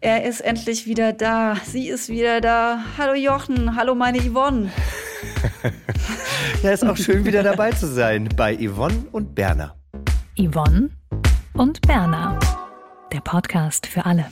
[0.00, 1.56] Er ist endlich wieder da.
[1.64, 2.84] Sie ist wieder da.
[2.96, 4.70] Hallo Jochen, hallo meine Yvonne.
[6.62, 9.76] ja, ist auch schön wieder dabei zu sein bei Yvonne und Berner.
[10.38, 10.90] Yvonne
[11.54, 12.38] und Berner.
[13.12, 14.26] Der Podcast für alle.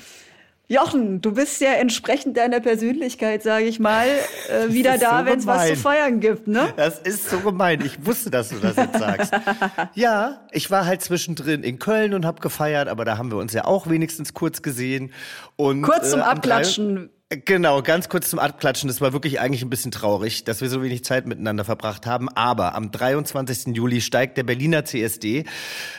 [0.69, 4.09] Jochen, du bist ja entsprechend deiner Persönlichkeit, sage ich mal,
[4.49, 6.73] äh, wieder da, so wenn es was zu feiern gibt, ne?
[6.77, 7.81] Das ist so gemein.
[7.85, 9.33] Ich wusste, dass du das jetzt sagst.
[9.95, 13.53] ja, ich war halt zwischendrin in Köln und habe gefeiert, aber da haben wir uns
[13.53, 15.13] ja auch wenigstens kurz gesehen.
[15.55, 17.11] Und, kurz zum äh, Abklatschen.
[17.29, 18.87] Genau, ganz kurz zum Abklatschen.
[18.87, 22.29] Das war wirklich eigentlich ein bisschen traurig, dass wir so wenig Zeit miteinander verbracht haben.
[22.29, 23.75] Aber am 23.
[23.75, 25.45] Juli steigt der Berliner CSD.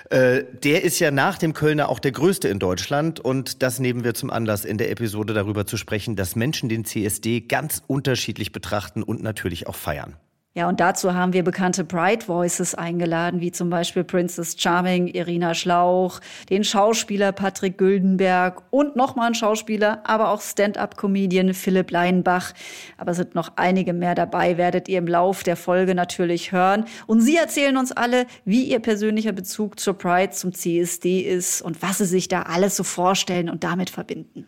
[0.09, 3.19] Äh, der ist ja nach dem Kölner auch der größte in Deutschland.
[3.19, 6.85] Und das nehmen wir zum Anlass, in der Episode darüber zu sprechen, dass Menschen den
[6.85, 10.15] CSD ganz unterschiedlich betrachten und natürlich auch feiern.
[10.57, 15.53] Ja, und dazu haben wir bekannte Bright Voices eingeladen, wie zum Beispiel Princess Charming, Irina
[15.53, 16.19] Schlauch,
[16.49, 22.53] den Schauspieler Patrick Güldenberg und nochmal ein Schauspieler, aber auch Stand-up-Comedian Philipp Leinbach.
[22.97, 26.85] Aber es sind noch einige mehr dabei, werdet ihr im Lauf der Folge natürlich hören.
[27.05, 31.83] Und sie erzählen uns alle, wie ihr persönlicher Bezug zur Pride, zum CSD ist und
[31.83, 34.47] was sie sich da alles so vorstellen und damit verbinden.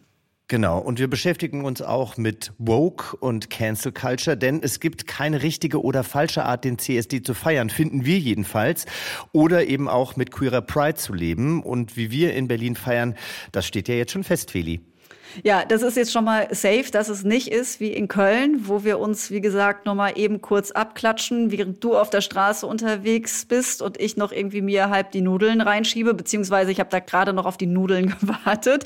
[0.49, 5.43] Genau, und wir beschäftigen uns auch mit Woke und Cancel Culture, denn es gibt keine
[5.43, 8.87] richtige oder falsche Art, den CSD zu feiern, finden wir jedenfalls.
[9.31, 11.61] Oder eben auch mit queerer Pride zu leben.
[11.61, 13.13] Und wie wir in Berlin feiern,
[13.51, 14.81] das steht ja jetzt schon fest, Feli.
[15.43, 18.83] Ja, das ist jetzt schon mal safe, dass es nicht ist wie in Köln, wo
[18.83, 23.45] wir uns, wie gesagt, noch mal eben kurz abklatschen, während du auf der Straße unterwegs
[23.45, 27.33] bist und ich noch irgendwie mir halb die Nudeln reinschiebe, beziehungsweise ich habe da gerade
[27.33, 28.85] noch auf die Nudeln gewartet.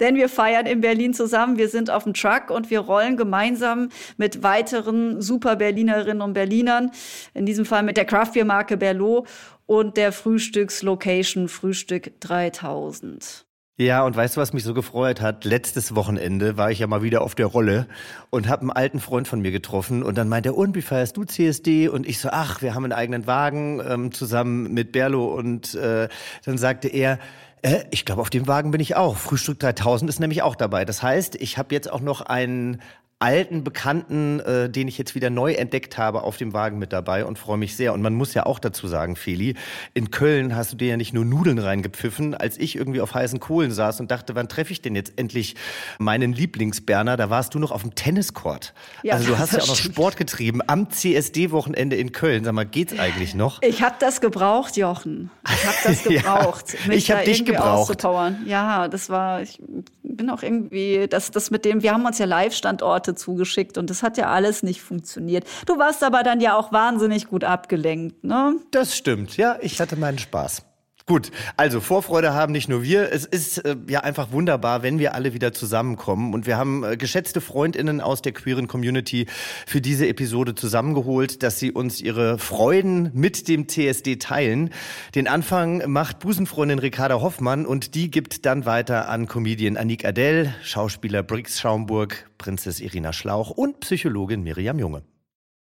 [0.00, 3.88] Denn wir feiern in Berlin zusammen, wir sind auf dem Truck und wir rollen gemeinsam
[4.16, 6.90] mit weiteren super Berlinerinnen und Berlinern,
[7.34, 9.28] in diesem Fall mit der Craftbeer-Marke Berlot
[9.66, 13.43] und der Frühstückslocation Frühstück 3000.
[13.76, 15.44] Ja, und weißt du, was mich so gefreut hat?
[15.44, 17.88] Letztes Wochenende war ich ja mal wieder auf der Rolle
[18.30, 21.16] und habe einen alten Freund von mir getroffen und dann meinte er, und wie feierst
[21.16, 21.88] du CSD?
[21.88, 26.08] Und ich so, ach, wir haben einen eigenen Wagen ähm, zusammen mit Berlo und äh,
[26.44, 27.18] dann sagte er,
[27.62, 29.16] äh, ich glaube, auf dem Wagen bin ich auch.
[29.16, 30.84] Frühstück 3000 ist nämlich auch dabei.
[30.84, 32.80] Das heißt, ich habe jetzt auch noch einen
[33.24, 37.24] alten Bekannten, äh, den ich jetzt wieder neu entdeckt habe, auf dem Wagen mit dabei
[37.24, 37.94] und freue mich sehr.
[37.94, 39.54] Und man muss ja auch dazu sagen, Feli,
[39.94, 43.40] in Köln hast du dir ja nicht nur Nudeln reingepfiffen, als ich irgendwie auf heißen
[43.40, 45.56] Kohlen saß und dachte, wann treffe ich denn jetzt endlich
[45.98, 47.16] meinen Lieblingsberner?
[47.16, 48.74] Da warst du noch auf dem Tenniscourt.
[49.02, 52.44] Ja, also du hast ja auch noch Sport getrieben am CSD-Wochenende in Köln.
[52.44, 53.62] Sag mal, geht's eigentlich noch?
[53.62, 55.30] Ich habe das gebraucht, Jochen.
[55.50, 56.76] Ich habe das gebraucht.
[56.86, 58.04] ja, ich habe dich gebraucht.
[58.44, 59.58] Ja, das war, ich
[60.02, 64.02] bin auch irgendwie, das, das mit dem, wir haben uns ja Live-Standorte zugeschickt und das
[64.02, 65.44] hat ja alles nicht funktioniert.
[65.66, 68.56] Du warst aber dann ja auch wahnsinnig gut abgelenkt, ne?
[68.70, 70.62] Das stimmt, ja, ich hatte meinen Spaß.
[71.06, 73.12] Gut, also Vorfreude haben nicht nur wir.
[73.12, 76.32] Es ist äh, ja einfach wunderbar, wenn wir alle wieder zusammenkommen.
[76.32, 79.26] Und wir haben äh, geschätzte Freundinnen aus der queeren Community
[79.66, 84.70] für diese Episode zusammengeholt, dass sie uns ihre Freuden mit dem CSD teilen.
[85.14, 90.54] Den Anfang macht Busenfreundin Ricarda Hoffmann und die gibt dann weiter an Comedian Anik Adel,
[90.62, 95.02] Schauspieler Briggs Schaumburg, Prinzess Irina Schlauch und Psychologin Miriam Junge.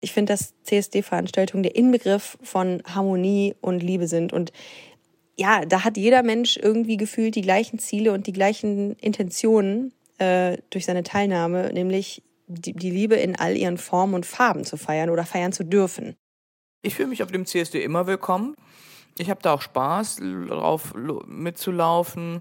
[0.01, 4.33] Ich finde, dass CSD-Veranstaltungen der Inbegriff von Harmonie und Liebe sind.
[4.33, 4.53] Und
[5.37, 10.59] ja, da hat jeder Mensch irgendwie gefühlt die gleichen Ziele und die gleichen Intentionen äh,
[10.71, 15.11] durch seine Teilnahme, nämlich die, die Liebe in all ihren Formen und Farben zu feiern
[15.11, 16.17] oder feiern zu dürfen.
[16.83, 18.55] Ich fühle mich auf dem CSD immer willkommen.
[19.19, 20.95] Ich habe da auch Spaß drauf
[21.27, 22.41] mitzulaufen.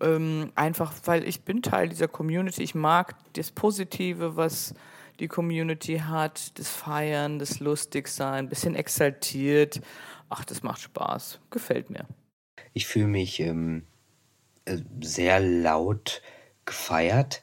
[0.00, 2.62] Ähm, einfach, weil ich bin Teil dieser Community.
[2.62, 4.74] Ich mag das Positive, was
[5.20, 9.80] die Community hat, das Feiern, das Lustigsein, bisschen exaltiert.
[10.28, 11.40] Ach, das macht Spaß.
[11.50, 12.06] Gefällt mir.
[12.76, 13.86] Ich fühle mich ähm,
[14.66, 16.20] äh, sehr laut
[16.66, 17.42] gefeiert,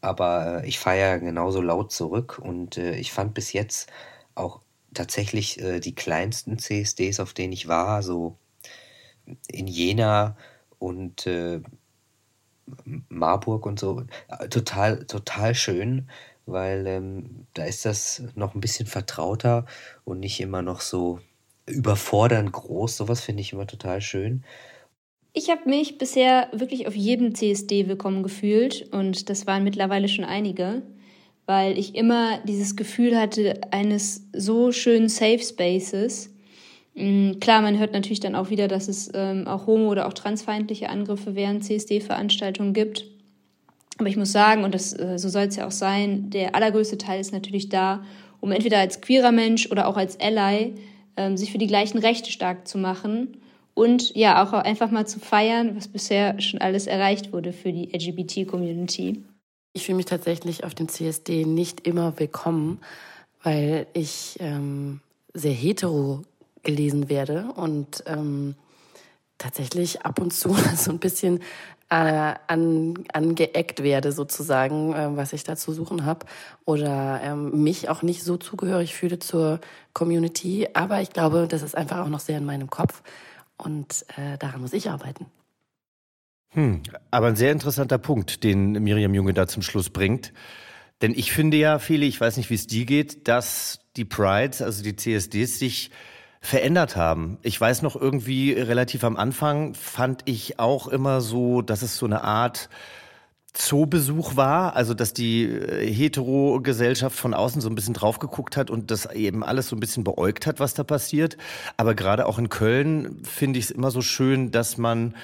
[0.00, 3.90] aber äh, ich feiere genauso laut zurück und äh, ich fand bis jetzt
[4.36, 4.60] auch
[4.94, 8.38] tatsächlich äh, die kleinsten CSDs, auf denen ich war, so
[9.48, 10.36] in Jena
[10.78, 11.60] und äh,
[13.08, 14.04] Marburg und so,
[14.50, 16.08] total, total schön,
[16.46, 19.66] weil ähm, da ist das noch ein bisschen vertrauter
[20.04, 21.20] und nicht immer noch so
[21.66, 22.96] überfordernd groß.
[22.96, 24.44] Sowas finde ich immer total schön.
[25.38, 30.24] Ich habe mich bisher wirklich auf jedem CSD willkommen gefühlt und das waren mittlerweile schon
[30.24, 30.82] einige,
[31.46, 36.34] weil ich immer dieses Gefühl hatte eines so schönen Safe Spaces.
[36.96, 40.12] Mm, klar, man hört natürlich dann auch wieder, dass es ähm, auch homo- oder auch
[40.12, 43.04] transfeindliche Angriffe während CSD-Veranstaltungen gibt.
[43.98, 46.98] Aber ich muss sagen, und das, äh, so soll es ja auch sein, der allergrößte
[46.98, 48.02] Teil ist natürlich da,
[48.40, 50.74] um entweder als queerer Mensch oder auch als Ally
[51.16, 53.36] ähm, sich für die gleichen Rechte stark zu machen
[53.78, 57.92] und ja auch einfach mal zu feiern, was bisher schon alles erreicht wurde für die
[57.92, 59.22] LGBT-Community.
[59.72, 62.80] Ich fühle mich tatsächlich auf dem CSD nicht immer willkommen,
[63.44, 65.00] weil ich ähm,
[65.32, 66.22] sehr hetero
[66.64, 68.56] gelesen werde und ähm,
[69.38, 71.38] tatsächlich ab und zu so ein bisschen
[71.88, 76.26] äh, an, angeeckt werde sozusagen, äh, was ich da zu suchen habe
[76.64, 79.60] oder ähm, mich auch nicht so zugehörig fühle zur
[79.92, 80.66] Community.
[80.74, 83.02] Aber ich glaube, das ist einfach auch noch sehr in meinem Kopf
[83.58, 85.26] und äh, daran muss ich arbeiten.
[86.50, 90.32] Hm, aber ein sehr interessanter Punkt, den Miriam Junge da zum Schluss bringt.
[91.02, 94.62] Denn ich finde ja, viele, ich weiß nicht, wie es dir geht, dass die Prides,
[94.62, 95.90] also die CSDs, sich
[96.40, 97.38] verändert haben.
[97.42, 102.06] Ich weiß noch irgendwie relativ am Anfang fand ich auch immer so, dass es so
[102.06, 102.68] eine Art
[103.54, 108.70] Zoobesuch war, also dass die äh, Hetero-Gesellschaft von außen so ein bisschen drauf geguckt hat
[108.70, 111.36] und das eben alles so ein bisschen beäugt hat, was da passiert.
[111.76, 115.14] Aber gerade auch in Köln finde ich es immer so schön, dass man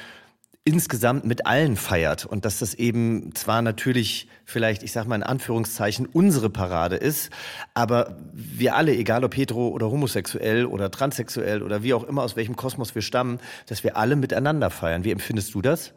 [0.67, 5.23] insgesamt mit allen feiert und dass das eben zwar natürlich vielleicht, ich sag mal in
[5.23, 7.29] Anführungszeichen, unsere Parade ist,
[7.75, 12.35] aber wir alle, egal ob hetero oder homosexuell oder transsexuell oder wie auch immer, aus
[12.37, 15.05] welchem Kosmos wir stammen, dass wir alle miteinander feiern.
[15.05, 15.93] Wie empfindest du das?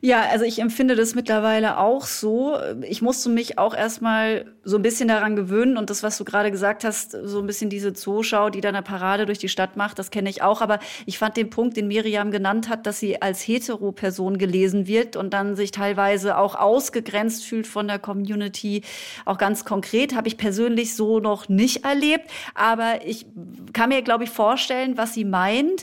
[0.00, 2.56] Ja, also ich empfinde das mittlerweile auch so.
[2.82, 6.50] Ich musste mich auch erstmal so ein bisschen daran gewöhnen und das, was du gerade
[6.50, 9.98] gesagt hast, so ein bisschen diese Zooschau, die da eine Parade durch die Stadt macht,
[9.98, 10.60] das kenne ich auch.
[10.60, 15.16] Aber ich fand den Punkt, den Miriam genannt hat, dass sie als Hetero-Person gelesen wird
[15.16, 18.82] und dann sich teilweise auch ausgegrenzt fühlt von der Community,
[19.24, 22.30] auch ganz konkret, habe ich persönlich so noch nicht erlebt.
[22.54, 23.26] Aber ich
[23.72, 25.82] kann mir, glaube ich, vorstellen, was sie meint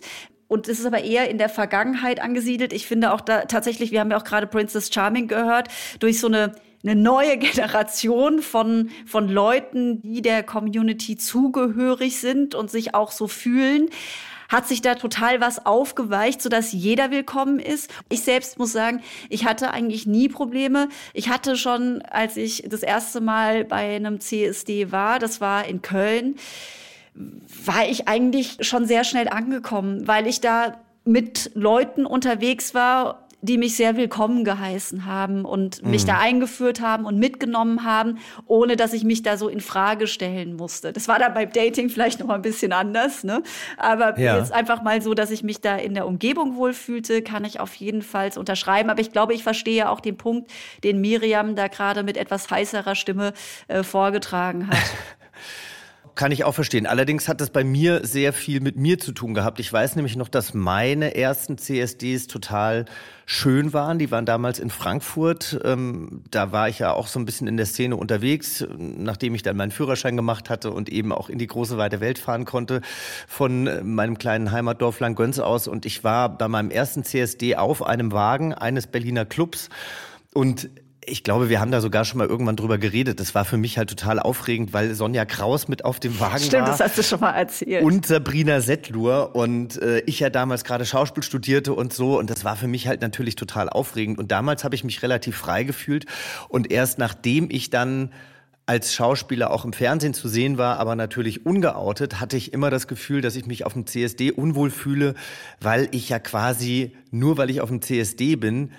[0.56, 2.72] und es ist aber eher in der Vergangenheit angesiedelt.
[2.72, 5.68] Ich finde auch da tatsächlich, wir haben ja auch gerade Princess Charming gehört,
[6.00, 6.54] durch so eine
[6.84, 13.28] eine neue Generation von, von Leuten, die der Community zugehörig sind und sich auch so
[13.28, 13.90] fühlen,
[14.50, 17.92] hat sich da total was aufgeweicht, sodass jeder willkommen ist.
[18.10, 20.90] Ich selbst muss sagen, ich hatte eigentlich nie Probleme.
[21.14, 25.82] Ich hatte schon, als ich das erste Mal bei einem CSD war, das war in
[25.82, 26.36] Köln,
[27.16, 33.60] war ich eigentlich schon sehr schnell angekommen, weil ich da mit Leuten unterwegs war, die
[33.60, 35.92] mich sehr willkommen geheißen haben und mhm.
[35.92, 38.18] mich da eingeführt haben und mitgenommen haben,
[38.48, 40.92] ohne dass ich mich da so in Frage stellen musste.
[40.92, 43.44] Das war da beim Dating vielleicht noch mal ein bisschen anders, ne?
[43.78, 44.38] Aber ja.
[44.38, 47.76] jetzt einfach mal so, dass ich mich da in der Umgebung wohlfühlte, kann ich auf
[47.76, 48.90] jeden Fall unterschreiben.
[48.90, 50.52] Aber ich glaube, ich verstehe auch den Punkt,
[50.84, 53.34] den Miriam da gerade mit etwas heißerer Stimme
[53.68, 54.78] äh, vorgetragen hat.
[56.16, 56.86] Kann ich auch verstehen.
[56.86, 59.60] Allerdings hat das bei mir sehr viel mit mir zu tun gehabt.
[59.60, 62.86] Ich weiß nämlich noch, dass meine ersten CSDs total
[63.26, 64.00] schön waren.
[64.00, 65.60] Die waren damals in Frankfurt.
[65.66, 69.44] Ähm, da war ich ja auch so ein bisschen in der Szene unterwegs, nachdem ich
[69.44, 72.80] dann meinen Führerschein gemacht hatte und eben auch in die große weite Welt fahren konnte
[73.28, 75.68] von äh, meinem kleinen Heimatdorf Langgöns aus.
[75.68, 79.68] Und ich war bei meinem ersten CSD auf einem Wagen eines Berliner Clubs.
[80.34, 80.70] Und
[81.08, 83.20] ich glaube, wir haben da sogar schon mal irgendwann drüber geredet.
[83.20, 86.54] Das war für mich halt total aufregend, weil Sonja Kraus mit auf dem Wagen Stimmt,
[86.54, 86.60] war.
[86.60, 87.84] Stimmt, das hast du schon mal erzählt.
[87.84, 92.18] Und Sabrina Settlur und äh, ich ja damals gerade Schauspiel studierte und so.
[92.18, 94.18] Und das war für mich halt natürlich total aufregend.
[94.18, 96.06] Und damals habe ich mich relativ frei gefühlt.
[96.50, 98.12] Und erst nachdem ich dann
[98.68, 102.88] als Schauspieler auch im Fernsehen zu sehen war, aber natürlich ungeoutet, hatte ich immer das
[102.88, 105.14] Gefühl, dass ich mich auf dem CSD unwohl fühle,
[105.62, 108.72] weil ich ja quasi, nur weil ich auf dem CSD bin,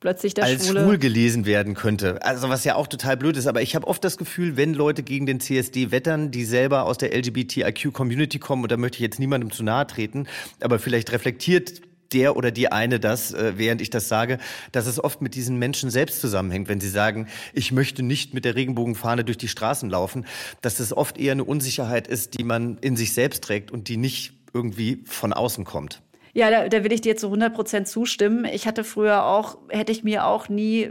[0.00, 0.82] plötzlich der als Schwule.
[0.82, 2.24] schwul gelesen werden könnte.
[2.24, 3.46] Also was ja auch total blöd ist.
[3.46, 6.98] Aber ich habe oft das Gefühl, wenn Leute gegen den CSD wettern, die selber aus
[6.98, 10.26] der LGBTIQ-Community kommen, und da möchte ich jetzt niemandem zu nahe treten,
[10.60, 11.80] aber vielleicht reflektiert
[12.12, 14.38] der oder die eine das, äh, während ich das sage,
[14.72, 18.44] dass es oft mit diesen Menschen selbst zusammenhängt, wenn sie sagen, ich möchte nicht mit
[18.44, 20.26] der Regenbogenfahne durch die Straßen laufen,
[20.60, 23.96] dass das oft eher eine Unsicherheit ist, die man in sich selbst trägt und die
[23.96, 26.00] nicht irgendwie von außen kommt.
[26.34, 28.44] Ja, da, da will ich dir zu 100 Prozent zustimmen.
[28.44, 30.90] Ich hatte früher auch, hätte ich mir auch nie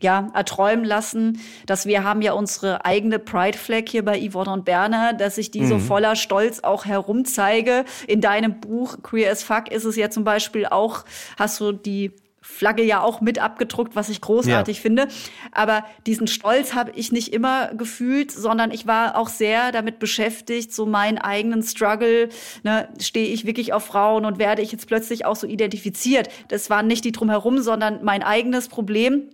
[0.00, 4.64] ja, erträumen lassen, dass wir haben ja unsere eigene Pride Flag hier bei Yvonne und
[4.64, 5.68] Berner, dass ich die mhm.
[5.68, 7.84] so voller Stolz auch herumzeige.
[8.06, 11.04] In deinem Buch Queer as Fuck ist es ja zum Beispiel auch,
[11.36, 12.12] hast du die
[12.50, 14.82] Flagge ja auch mit abgedruckt, was ich großartig ja.
[14.82, 15.08] finde.
[15.52, 20.72] Aber diesen Stolz habe ich nicht immer gefühlt, sondern ich war auch sehr damit beschäftigt,
[20.72, 22.30] so meinen eigenen Struggle,
[22.64, 26.30] ne, stehe ich wirklich auf Frauen und werde ich jetzt plötzlich auch so identifiziert.
[26.48, 29.30] Das waren nicht die drumherum, sondern mein eigenes Problem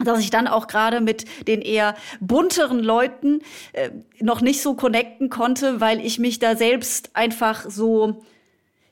[0.00, 3.42] dass ich dann auch gerade mit den eher bunteren Leuten
[3.74, 8.24] äh, noch nicht so connecten konnte, weil ich mich da selbst einfach so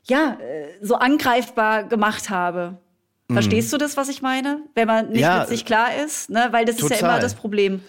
[0.05, 2.79] ja äh, so angreifbar gemacht habe.
[3.33, 3.79] Verstehst mhm.
[3.79, 4.61] du das, was ich meine?
[4.75, 6.49] Wenn man nicht ja, mit sich klar ist, ne?
[6.51, 6.93] weil das total.
[6.93, 7.81] ist ja immer das Problem.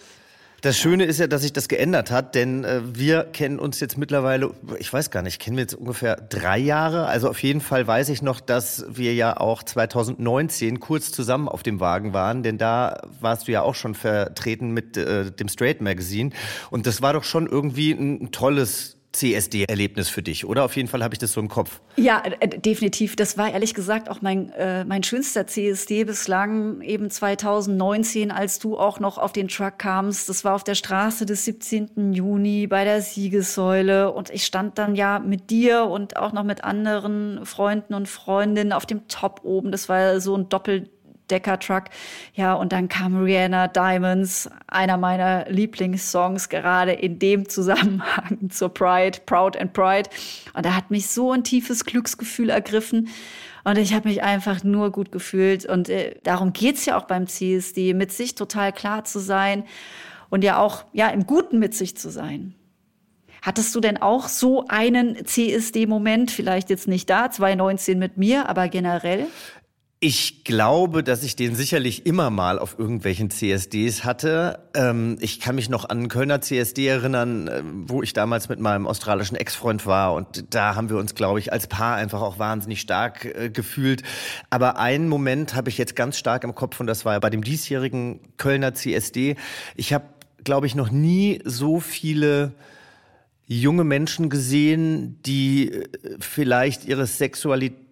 [0.64, 3.98] Das Schöne ist ja, dass sich das geändert hat, denn äh, wir kennen uns jetzt
[3.98, 7.04] mittlerweile, ich weiß gar nicht, kennen wir jetzt ungefähr drei Jahre.
[7.04, 11.62] Also auf jeden Fall weiß ich noch, dass wir ja auch 2019 kurz zusammen auf
[11.62, 15.82] dem Wagen waren, denn da warst du ja auch schon vertreten mit äh, dem Straight
[15.82, 16.30] Magazine.
[16.70, 20.64] Und das war doch schon irgendwie ein tolles CSD-Erlebnis für dich, oder?
[20.64, 21.80] Auf jeden Fall habe ich das so im Kopf.
[21.96, 23.16] Ja, äh, definitiv.
[23.16, 28.76] Das war ehrlich gesagt auch mein, äh, mein schönster CSD bislang, eben 2019, als du
[28.76, 30.28] auch noch auf den Truck kamst.
[30.28, 32.12] Das war auf der Straße des 17.
[32.12, 34.12] Juni bei der Siegessäule.
[34.12, 38.72] Und ich stand dann ja mit dir und auch noch mit anderen Freunden und Freundinnen
[38.72, 39.70] auf dem Top oben.
[39.70, 40.90] Das war so ein Doppel
[41.30, 41.84] Decker-Truck.
[42.34, 49.20] Ja, und dann kam Rihanna Diamonds, einer meiner Lieblingssongs, gerade in dem Zusammenhang zur Pride,
[49.26, 50.10] Proud and Pride.
[50.54, 53.08] Und da hat mich so ein tiefes Glücksgefühl ergriffen.
[53.64, 55.64] Und ich habe mich einfach nur gut gefühlt.
[55.64, 59.64] Und äh, darum geht's ja auch beim CSD, mit sich total klar zu sein
[60.30, 62.54] und ja auch ja im Guten mit sich zu sein.
[63.40, 68.68] Hattest du denn auch so einen CSD-Moment, vielleicht jetzt nicht da, 2019 mit mir, aber
[68.68, 69.26] generell?
[70.00, 74.58] Ich glaube, dass ich den sicherlich immer mal auf irgendwelchen CSDs hatte.
[74.74, 78.60] Ähm, ich kann mich noch an einen Kölner CSD erinnern, äh, wo ich damals mit
[78.60, 80.12] meinem australischen Ex-Freund war.
[80.12, 84.02] Und da haben wir uns, glaube ich, als Paar einfach auch wahnsinnig stark äh, gefühlt.
[84.50, 87.42] Aber einen Moment habe ich jetzt ganz stark im Kopf und das war bei dem
[87.42, 89.36] diesjährigen Kölner CSD.
[89.74, 90.04] Ich habe,
[90.42, 92.52] glaube ich, noch nie so viele
[93.46, 95.88] junge Menschen gesehen, die äh,
[96.20, 97.83] vielleicht ihre Sexualität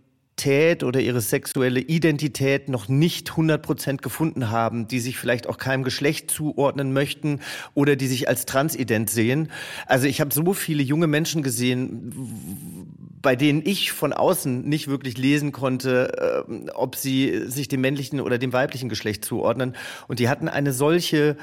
[0.83, 6.33] oder ihre sexuelle Identität noch nicht 100% gefunden haben, die sich vielleicht auch keinem Geschlecht
[6.33, 7.39] zuordnen möchten
[7.75, 9.53] oder die sich als transident sehen.
[9.87, 12.13] Also ich habe so viele junge Menschen gesehen,
[13.23, 18.21] bei denen ich von außen nicht wirklich lesen konnte, äh, ob sie sich dem männlichen
[18.21, 19.77] oder dem weiblichen Geschlecht zuordnen.
[20.09, 21.37] Und die hatten eine solche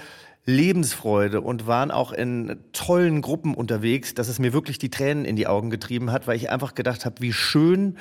[0.46, 5.36] Lebensfreude und waren auch in tollen Gruppen unterwegs, dass es mir wirklich die Tränen in
[5.36, 7.98] die Augen getrieben hat, weil ich einfach gedacht habe, wie schön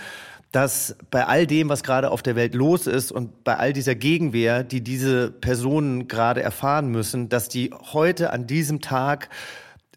[0.52, 3.94] dass bei all dem, was gerade auf der Welt los ist und bei all dieser
[3.94, 9.28] Gegenwehr, die diese Personen gerade erfahren müssen, dass die heute an diesem Tag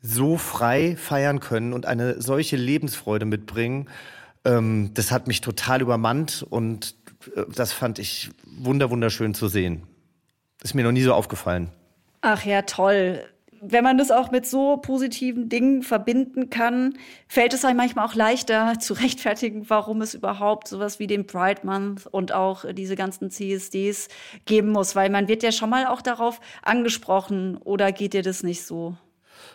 [0.02, 3.88] so frei feiern können und eine solche Lebensfreude mitbringen,
[4.44, 6.96] ähm, das hat mich total übermannt und
[7.36, 9.84] äh, das fand ich wunder wunderschön zu sehen.
[10.64, 11.70] Ist mir noch nie so aufgefallen.
[12.22, 13.24] Ach ja, toll
[13.64, 18.16] wenn man das auch mit so positiven Dingen verbinden kann, fällt es einem manchmal auch
[18.16, 23.30] leichter zu rechtfertigen, warum es überhaupt sowas wie den Pride Month und auch diese ganzen
[23.30, 24.08] CSDs
[24.46, 28.42] geben muss, weil man wird ja schon mal auch darauf angesprochen oder geht dir das
[28.42, 28.96] nicht so?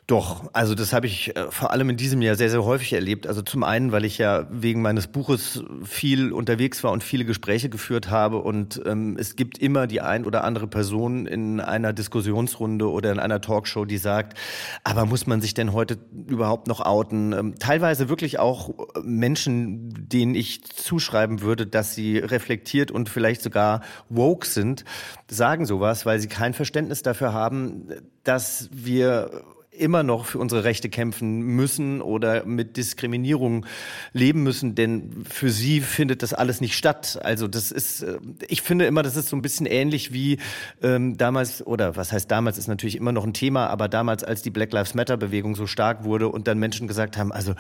[0.06, 3.26] Doch, also das habe ich äh, vor allem in diesem Jahr sehr, sehr häufig erlebt.
[3.26, 7.68] Also zum einen, weil ich ja wegen meines Buches viel unterwegs war und viele Gespräche
[7.68, 8.38] geführt habe.
[8.38, 13.18] Und ähm, es gibt immer die ein oder andere Person in einer Diskussionsrunde oder in
[13.18, 14.38] einer Talkshow, die sagt,
[14.84, 15.98] aber muss man sich denn heute
[16.28, 17.32] überhaupt noch outen?
[17.32, 23.80] Ähm, teilweise wirklich auch Menschen, denen ich zuschreiben würde, dass sie reflektiert und vielleicht sogar
[24.08, 24.84] woke sind,
[25.28, 27.88] sagen sowas, weil sie kein Verständnis dafür haben,
[28.22, 29.42] dass wir
[29.78, 33.66] immer noch für unsere Rechte kämpfen müssen oder mit Diskriminierung
[34.12, 37.18] leben müssen, denn für sie findet das alles nicht statt.
[37.22, 38.18] Also das ist, äh,
[38.48, 40.38] ich finde immer, das ist so ein bisschen ähnlich wie
[40.82, 44.42] ähm, damals, oder was heißt damals, ist natürlich immer noch ein Thema, aber damals, als
[44.42, 47.54] die Black Lives Matter Bewegung so stark wurde und dann Menschen gesagt haben, also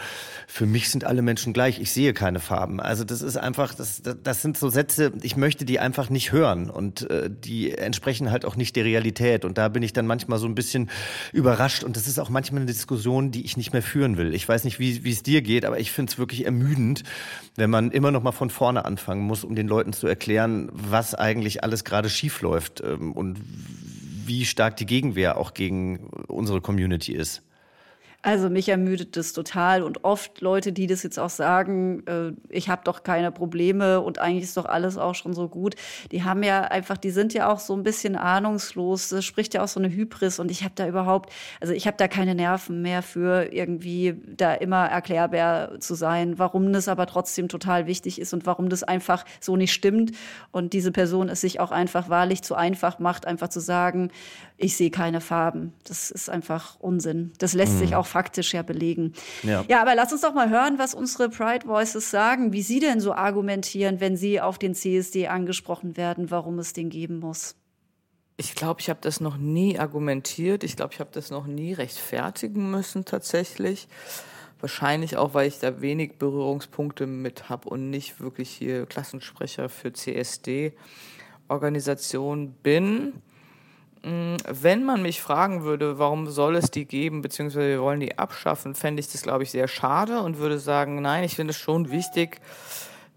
[0.46, 2.80] für mich sind alle Menschen gleich, ich sehe keine Farben.
[2.80, 6.70] Also das ist einfach, das, das sind so Sätze, ich möchte die einfach nicht hören
[6.70, 10.38] und äh, die entsprechen halt auch nicht der Realität und da bin ich dann manchmal
[10.38, 10.90] so ein bisschen
[11.32, 14.32] überrascht und das das ist auch manchmal eine Diskussion, die ich nicht mehr führen will.
[14.32, 17.02] Ich weiß nicht, wie, es dir geht, aber ich finde es wirklich ermüdend,
[17.56, 21.16] wenn man immer noch mal von vorne anfangen muss, um den Leuten zu erklären, was
[21.16, 23.40] eigentlich alles gerade schief läuft ähm, und
[24.24, 27.42] wie stark die Gegenwehr auch gegen unsere Community ist.
[28.26, 32.68] Also mich ermüdet das total und oft Leute, die das jetzt auch sagen, äh, ich
[32.68, 35.76] habe doch keine Probleme und eigentlich ist doch alles auch schon so gut,
[36.10, 39.10] die haben ja einfach, die sind ja auch so ein bisschen ahnungslos.
[39.10, 41.98] Das spricht ja auch so eine Hybris und ich habe da überhaupt, also ich habe
[41.98, 47.46] da keine Nerven mehr für irgendwie da immer erklärbar zu sein, warum das aber trotzdem
[47.46, 50.10] total wichtig ist und warum das einfach so nicht stimmt
[50.50, 54.10] und diese Person es sich auch einfach wahrlich zu einfach macht, einfach zu sagen,
[54.58, 55.74] ich sehe keine Farben.
[55.84, 57.32] Das ist einfach Unsinn.
[57.38, 57.78] Das lässt mhm.
[57.78, 59.12] sich auch faktisch ja belegen.
[59.42, 59.62] Ja.
[59.68, 62.98] ja, aber lass uns doch mal hören, was unsere Pride Voices sagen, wie sie denn
[63.00, 67.54] so argumentieren, wenn sie auf den CSD angesprochen werden, warum es den geben muss.
[68.38, 70.64] Ich glaube, ich habe das noch nie argumentiert.
[70.64, 73.88] Ich glaube, ich habe das noch nie rechtfertigen müssen tatsächlich.
[74.60, 79.92] Wahrscheinlich auch, weil ich da wenig Berührungspunkte mit habe und nicht wirklich hier Klassensprecher für
[79.92, 83.12] CSD-Organisation bin.
[84.06, 88.16] Mm, wenn man mich fragen würde, warum soll es die geben, beziehungsweise wir wollen die
[88.16, 91.56] abschaffen, fände ich das, glaube ich, sehr schade und würde sagen, nein, ich finde es
[91.56, 92.40] schon wichtig.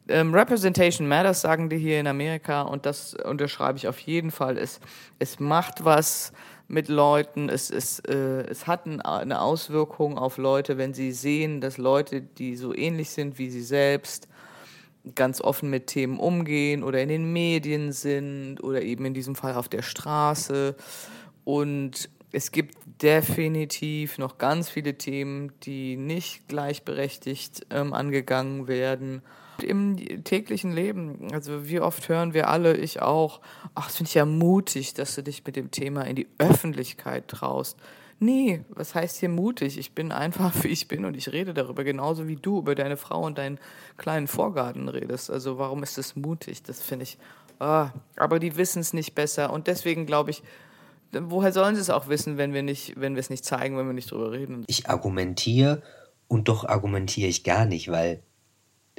[0.07, 4.57] Ähm, Representation Matters, sagen die hier in Amerika, und das unterschreibe ich auf jeden Fall.
[4.57, 4.79] Es,
[5.19, 6.33] es macht was
[6.67, 11.77] mit Leuten, es, es, äh, es hat eine Auswirkung auf Leute, wenn sie sehen, dass
[11.77, 14.27] Leute, die so ähnlich sind wie sie selbst,
[15.15, 19.55] ganz offen mit Themen umgehen oder in den Medien sind oder eben in diesem Fall
[19.55, 20.75] auf der Straße.
[21.43, 29.21] Und es gibt definitiv noch ganz viele Themen, die nicht gleichberechtigt ähm, angegangen werden.
[29.63, 33.41] Im täglichen Leben, also wie oft hören wir alle, ich auch,
[33.75, 37.27] ach, das finde ich ja mutig, dass du dich mit dem Thema in die Öffentlichkeit
[37.27, 37.77] traust.
[38.19, 39.77] Nee, was heißt hier mutig?
[39.77, 42.97] Ich bin einfach, wie ich bin und ich rede darüber, genauso wie du über deine
[42.97, 43.59] Frau und deinen
[43.97, 45.29] kleinen Vorgarten redest.
[45.31, 46.63] Also warum ist das mutig?
[46.63, 47.17] Das finde ich,
[47.59, 50.43] ah, aber die wissen es nicht besser und deswegen glaube ich,
[51.11, 52.63] woher sollen sie es auch wissen, wenn wir
[52.95, 54.63] wenn wir es nicht zeigen, wenn wir nicht drüber reden?
[54.67, 55.81] Ich argumentiere
[56.27, 58.21] und doch argumentiere ich gar nicht, weil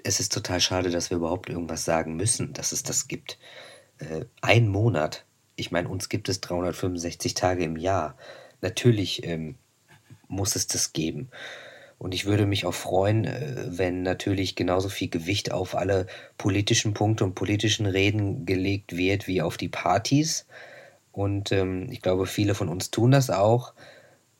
[0.02, 3.38] es ist total schade, dass wir überhaupt irgendwas sagen müssen, dass es das gibt.
[3.98, 5.26] Äh, ein Monat.
[5.56, 8.16] Ich meine, uns gibt es 365 Tage im Jahr
[8.62, 9.56] natürlich ähm,
[10.28, 11.28] muss es das geben.
[11.98, 16.06] Und ich würde mich auch freuen, äh, wenn natürlich genauso viel Gewicht auf alle
[16.38, 20.46] politischen Punkte und politischen Reden gelegt wird wie auf die Partys.
[21.12, 23.74] Und ähm, ich glaube, viele von uns tun das auch.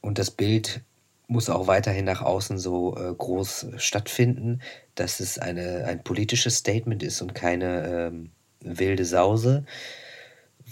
[0.00, 0.80] Und das Bild
[1.26, 4.62] muss auch weiterhin nach außen so äh, groß stattfinden,
[4.94, 8.30] dass es eine, ein politisches Statement ist und keine ähm,
[8.62, 9.64] wilde Sause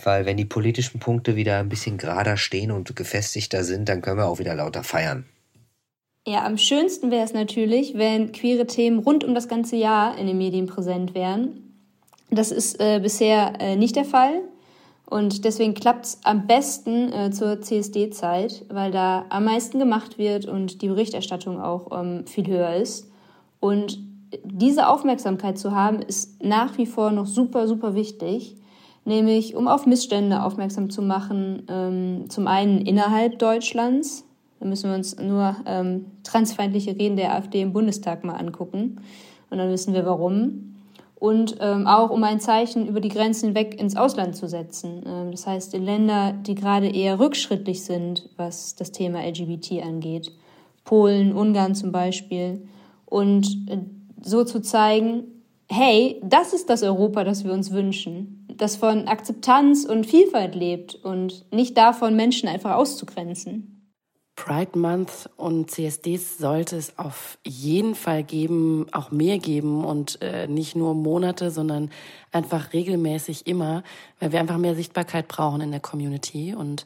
[0.04, 4.18] weil wenn die politischen Punkte wieder ein bisschen gerader stehen und gefestigter sind, dann können
[4.18, 5.26] wir auch wieder lauter feiern.
[6.26, 10.26] Ja, am schönsten wäre es natürlich, wenn queere Themen rund um das ganze Jahr in
[10.26, 11.74] den Medien präsent wären.
[12.30, 14.42] Das ist äh, bisher äh, nicht der Fall.
[15.08, 20.44] Und deswegen klappt es am besten äh, zur CSD-Zeit, weil da am meisten gemacht wird
[20.44, 23.10] und die Berichterstattung auch ähm, viel höher ist.
[23.58, 23.98] Und
[24.44, 28.56] diese Aufmerksamkeit zu haben, ist nach wie vor noch super, super wichtig
[29.08, 31.64] nämlich um auf Missstände aufmerksam zu machen.
[31.68, 34.24] Ähm, zum einen innerhalb Deutschlands,
[34.60, 39.00] da müssen wir uns nur ähm, transfeindliche Reden der AfD im Bundestag mal angucken
[39.50, 40.76] und dann wissen wir warum.
[41.16, 45.02] Und ähm, auch um ein Zeichen über die Grenzen hinweg ins Ausland zu setzen.
[45.04, 50.30] Ähm, das heißt, in Länder, die gerade eher rückschrittlich sind, was das Thema LGBT angeht.
[50.84, 52.68] Polen, Ungarn zum Beispiel.
[53.04, 53.78] Und äh,
[54.22, 55.24] so zu zeigen,
[55.68, 60.94] hey, das ist das Europa, das wir uns wünschen das von Akzeptanz und Vielfalt lebt
[60.94, 63.78] und nicht davon, Menschen einfach auszugrenzen.
[64.38, 70.46] Pride Month und CSDs sollte es auf jeden Fall geben, auch mehr geben und äh,
[70.46, 71.90] nicht nur Monate, sondern
[72.30, 73.82] einfach regelmäßig immer,
[74.20, 76.84] weil wir einfach mehr Sichtbarkeit brauchen in der Community und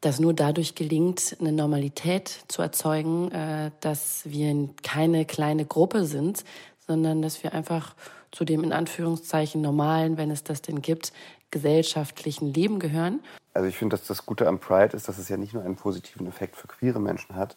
[0.00, 6.44] das nur dadurch gelingt, eine Normalität zu erzeugen, äh, dass wir keine kleine Gruppe sind,
[6.86, 7.94] sondern dass wir einfach
[8.30, 11.12] zu dem in Anführungszeichen normalen, wenn es das denn gibt,
[11.50, 13.20] gesellschaftlichen Leben gehören.
[13.54, 15.76] Also ich finde, dass das Gute am Pride ist, dass es ja nicht nur einen
[15.76, 17.56] positiven Effekt für queere Menschen hat,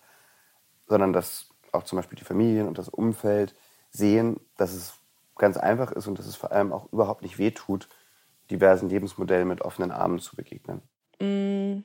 [0.88, 3.56] sondern dass auch zum Beispiel die Familien und das Umfeld
[3.92, 4.94] sehen, dass es
[5.38, 7.90] ganz einfach ist und dass es vor allem auch überhaupt nicht wehtut,
[8.50, 10.82] diversen Lebensmodellen mit offenen Armen zu begegnen.
[11.20, 11.84] Mm,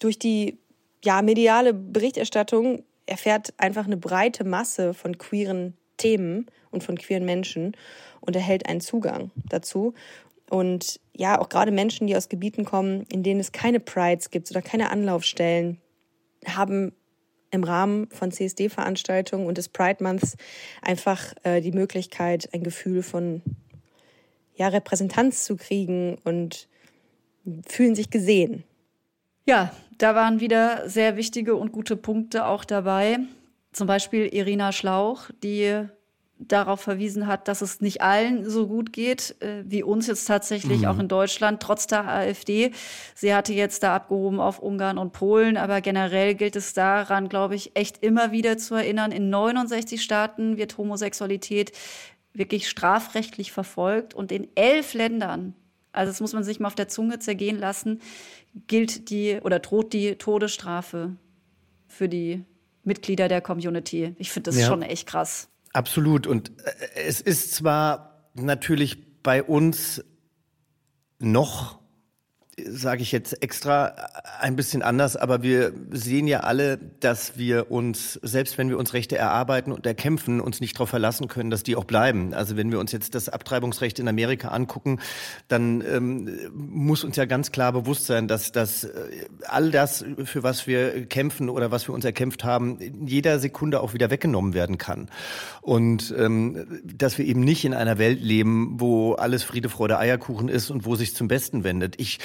[0.00, 0.60] durch die
[1.04, 7.76] ja, mediale Berichterstattung erfährt einfach eine breite Masse von queeren Themen und von queeren Menschen
[8.20, 9.94] und erhält einen Zugang dazu.
[10.48, 14.50] Und ja, auch gerade Menschen, die aus Gebieten kommen, in denen es keine Prides gibt
[14.50, 15.78] oder keine Anlaufstellen,
[16.46, 16.92] haben
[17.50, 20.36] im Rahmen von CSD-Veranstaltungen und des Pride Months
[20.82, 23.42] einfach äh, die Möglichkeit, ein Gefühl von
[24.54, 26.68] ja, Repräsentanz zu kriegen und
[27.66, 28.64] fühlen sich gesehen.
[29.46, 33.18] Ja, da waren wieder sehr wichtige und gute Punkte auch dabei.
[33.78, 35.84] Zum Beispiel Irina Schlauch, die
[36.36, 40.80] darauf verwiesen hat, dass es nicht allen so gut geht, äh, wie uns jetzt tatsächlich
[40.80, 40.86] mhm.
[40.86, 42.72] auch in Deutschland, trotz der AfD.
[43.14, 47.54] Sie hatte jetzt da abgehoben auf Ungarn und Polen, aber generell gilt es daran, glaube
[47.54, 51.70] ich, echt immer wieder zu erinnern, in 69 Staaten wird Homosexualität
[52.32, 55.54] wirklich strafrechtlich verfolgt und in elf Ländern,
[55.92, 58.00] also das muss man sich mal auf der Zunge zergehen lassen,
[58.66, 61.14] gilt die oder droht die Todesstrafe
[61.86, 62.44] für die
[62.84, 64.14] Mitglieder der Community.
[64.18, 64.66] Ich finde das ja.
[64.66, 65.48] schon echt krass.
[65.72, 66.26] Absolut.
[66.26, 70.04] Und äh, es ist zwar natürlich bei uns
[71.18, 71.77] noch
[72.66, 73.94] sage ich jetzt extra
[74.40, 78.92] ein bisschen anders, aber wir sehen ja alle, dass wir uns, selbst wenn wir uns
[78.92, 82.34] Rechte erarbeiten und erkämpfen, uns nicht darauf verlassen können, dass die auch bleiben.
[82.34, 85.00] Also wenn wir uns jetzt das Abtreibungsrecht in Amerika angucken,
[85.48, 88.90] dann ähm, muss uns ja ganz klar bewusst sein, dass, dass äh,
[89.46, 93.80] all das, für was wir kämpfen oder was wir uns erkämpft haben, in jeder Sekunde
[93.80, 95.10] auch wieder weggenommen werden kann.
[95.60, 100.48] Und ähm, dass wir eben nicht in einer Welt leben, wo alles Friede, Freude, Eierkuchen
[100.48, 101.94] ist und wo sich zum Besten wendet.
[101.98, 102.18] Ich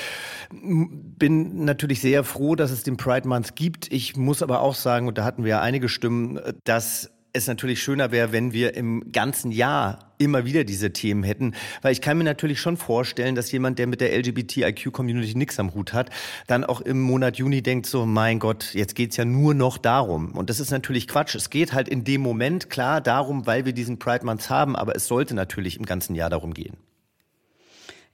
[0.51, 3.91] bin natürlich sehr froh, dass es den Pride Month gibt.
[3.91, 7.81] Ich muss aber auch sagen, und da hatten wir ja einige Stimmen, dass es natürlich
[7.81, 11.55] schöner wäre, wenn wir im ganzen Jahr immer wieder diese Themen hätten.
[11.81, 15.73] Weil ich kann mir natürlich schon vorstellen, dass jemand, der mit der LGBTIQ-Community nichts am
[15.73, 16.11] Hut hat,
[16.45, 20.31] dann auch im Monat Juni denkt so, mein Gott, jetzt geht's ja nur noch darum.
[20.33, 21.33] Und das ist natürlich Quatsch.
[21.33, 24.95] Es geht halt in dem Moment klar darum, weil wir diesen Pride Month haben, aber
[24.95, 26.77] es sollte natürlich im ganzen Jahr darum gehen.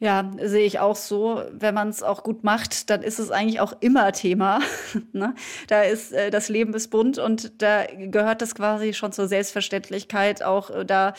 [0.02, 1.44] Ja, sehe ich auch so.
[1.52, 4.62] Wenn man es auch gut macht, dann ist es eigentlich auch immer Thema.
[5.12, 5.36] ne?
[5.68, 10.42] Da ist äh, das Leben ist bunt und da gehört es quasi schon zur Selbstverständlichkeit,
[10.42, 11.14] auch äh, da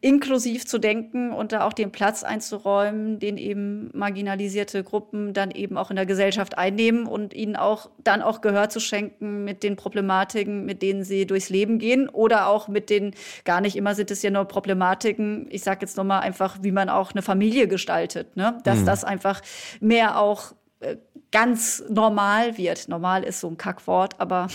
[0.00, 5.76] inklusiv zu denken und da auch den Platz einzuräumen, den eben marginalisierte Gruppen dann eben
[5.76, 9.76] auch in der Gesellschaft einnehmen und ihnen auch dann auch Gehör zu schenken mit den
[9.76, 14.10] Problematiken, mit denen sie durchs Leben gehen oder auch mit den gar nicht immer sind
[14.10, 15.48] es ja nur Problematiken.
[15.50, 18.58] Ich sage jetzt nochmal einfach, wie man auch eine Familie gestaltet gestaltet, ne?
[18.64, 18.86] dass mhm.
[18.86, 19.40] das einfach
[19.80, 20.96] mehr auch äh,
[21.32, 22.88] ganz normal wird.
[22.88, 24.46] Normal ist so ein Kackwort, aber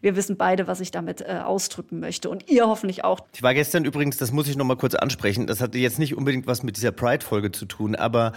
[0.00, 3.20] wir wissen beide, was ich damit äh, ausdrücken möchte und ihr hoffentlich auch.
[3.34, 6.16] Ich war gestern übrigens, das muss ich noch mal kurz ansprechen, das hatte jetzt nicht
[6.16, 8.32] unbedingt was mit dieser Pride-Folge zu tun, aber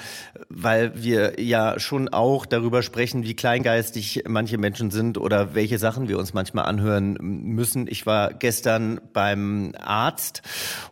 [0.50, 6.08] weil wir ja schon auch darüber sprechen, wie kleingeistig manche Menschen sind oder welche Sachen
[6.10, 7.88] wir uns manchmal anhören müssen.
[7.88, 10.42] Ich war gestern beim Arzt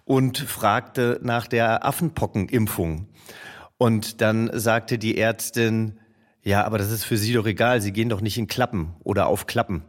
[0.06, 3.08] und fragte nach der Affenpockenimpfung.
[3.78, 6.00] Und dann sagte die Ärztin,
[6.44, 9.28] ja, aber das ist für Sie doch egal, Sie gehen doch nicht in Klappen oder
[9.28, 9.84] auf Klappen.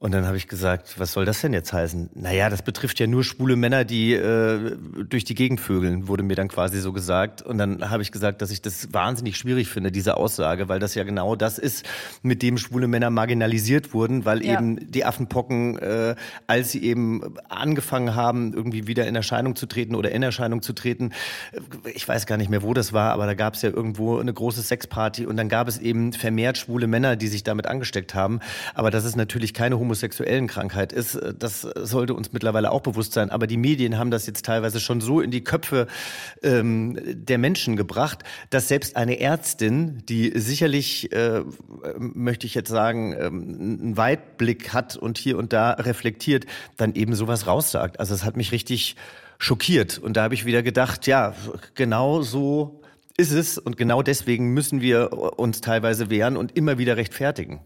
[0.00, 2.10] Und dann habe ich gesagt, was soll das denn jetzt heißen?
[2.14, 4.76] Naja, das betrifft ja nur schwule Männer, die äh,
[5.08, 7.42] durch die Gegend vögeln, wurde mir dann quasi so gesagt.
[7.42, 10.94] Und dann habe ich gesagt, dass ich das wahnsinnig schwierig finde, diese Aussage, weil das
[10.94, 11.84] ja genau das ist,
[12.22, 14.54] mit dem schwule Männer marginalisiert wurden, weil ja.
[14.54, 16.14] eben die Affenpocken, äh,
[16.46, 20.74] als sie eben angefangen haben, irgendwie wieder in Erscheinung zu treten oder in Erscheinung zu
[20.74, 21.10] treten,
[21.50, 24.18] äh, ich weiß gar nicht mehr, wo das war, aber da gab es ja irgendwo
[24.18, 28.14] eine große Sexparty und dann gab es eben vermehrt schwule Männer, die sich damit angesteckt
[28.14, 28.38] haben.
[28.74, 31.14] Aber das ist natürlich keine homosexuellen Krankheit ist.
[31.14, 33.30] Äh, das sollte uns mittlerweile auch bewusst sein.
[33.30, 35.86] Aber die Medien haben das jetzt teilweise schon so in die Köpfe
[36.42, 41.42] ähm, der Menschen gebracht, dass selbst eine Ärztin, die sicherlich, äh,
[41.98, 46.44] möchte ich jetzt sagen, ähm, einen Weitblick hat und hier und da reflektiert,
[46.76, 47.98] dann eben sowas raussagt.
[47.98, 48.96] Also es hat mich richtig
[49.38, 49.98] schockiert.
[49.98, 51.34] Und da habe ich wieder gedacht, ja,
[51.74, 52.82] genau so
[53.16, 57.60] ist es und genau deswegen müssen wir uns teilweise wehren und immer wieder rechtfertigen.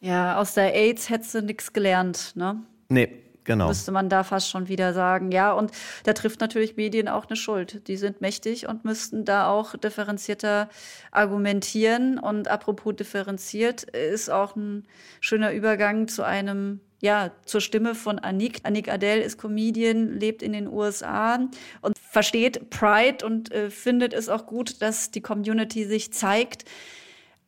[0.00, 2.62] Ja, aus der AIDS hättest du nichts gelernt, ne?
[2.88, 3.68] Nee, genau.
[3.68, 5.30] Müsste man da fast schon wieder sagen.
[5.30, 5.72] Ja, und
[6.04, 7.86] da trifft natürlich Medien auch eine Schuld.
[7.86, 10.70] Die sind mächtig und müssten da auch differenzierter
[11.10, 12.18] argumentieren.
[12.18, 14.86] Und apropos differenziert, ist auch ein
[15.20, 18.60] schöner Übergang zu einem ja, zur Stimme von Anik.
[18.64, 21.48] Anik Adel ist Comedian, lebt in den USA
[21.80, 26.66] und versteht Pride und äh, findet es auch gut, dass die Community sich zeigt.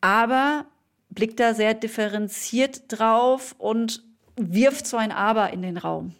[0.01, 0.65] Aber
[1.13, 4.03] blickt da sehr differenziert drauf und
[4.35, 6.15] wirft so ein Aber in den Raum.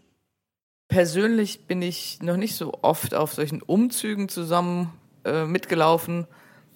[0.88, 4.92] Persönlich bin ich noch nicht so oft auf solchen Umzügen zusammen
[5.26, 6.28] äh, mitgelaufen,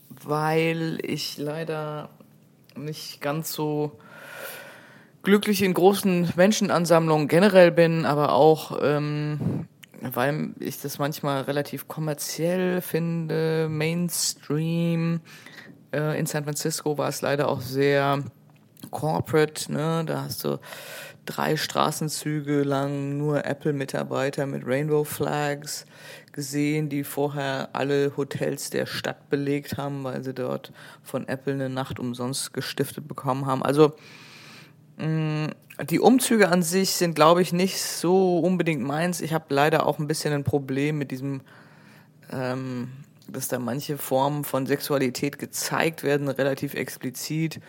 [0.10, 2.10] weil ich leider
[2.76, 4.00] nicht ganz so
[5.22, 9.68] glücklich in großen Menschenansammlungen generell bin, aber auch ähm,
[10.02, 15.22] weil ich das manchmal relativ kommerziell finde, Mainstream.
[15.92, 18.24] Äh, in San Francisco war es leider auch sehr
[18.92, 20.60] Corporate, ne, da hast du
[21.26, 25.86] drei Straßenzüge lang nur Apple-Mitarbeiter mit Rainbow Flags
[26.32, 30.72] gesehen, die vorher alle Hotels der Stadt belegt haben, weil sie dort
[31.04, 33.64] von Apple eine Nacht umsonst gestiftet bekommen haben.
[33.64, 33.94] Also
[34.98, 35.50] mh,
[35.90, 39.22] die Umzüge an sich sind, glaube ich, nicht so unbedingt meins.
[39.22, 41.42] Ich habe leider auch ein bisschen ein Problem mit diesem,
[42.32, 42.90] ähm,
[43.30, 47.60] dass da manche Formen von Sexualität gezeigt werden, relativ explizit,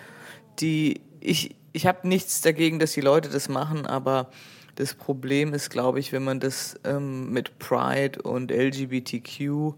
[0.61, 4.31] die ich, ich habe nichts dagegen, dass die Leute das machen, aber
[4.77, 9.75] das Problem ist, glaube ich, wenn man das ähm, mit Pride und LGBTQ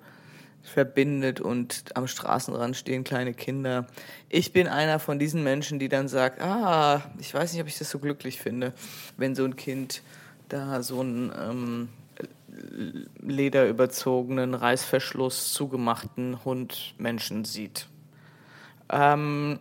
[0.63, 3.87] verbindet und am Straßenrand stehen kleine Kinder.
[4.29, 7.79] Ich bin einer von diesen Menschen, die dann sagt, ah, ich weiß nicht, ob ich
[7.79, 8.75] das so glücklich finde,
[9.17, 10.03] wenn so ein Kind
[10.49, 11.89] da so einen ähm,
[13.21, 17.89] lederüberzogenen, Reißverschluss zugemachten Hund Menschen sieht.
[18.91, 19.61] Ähm,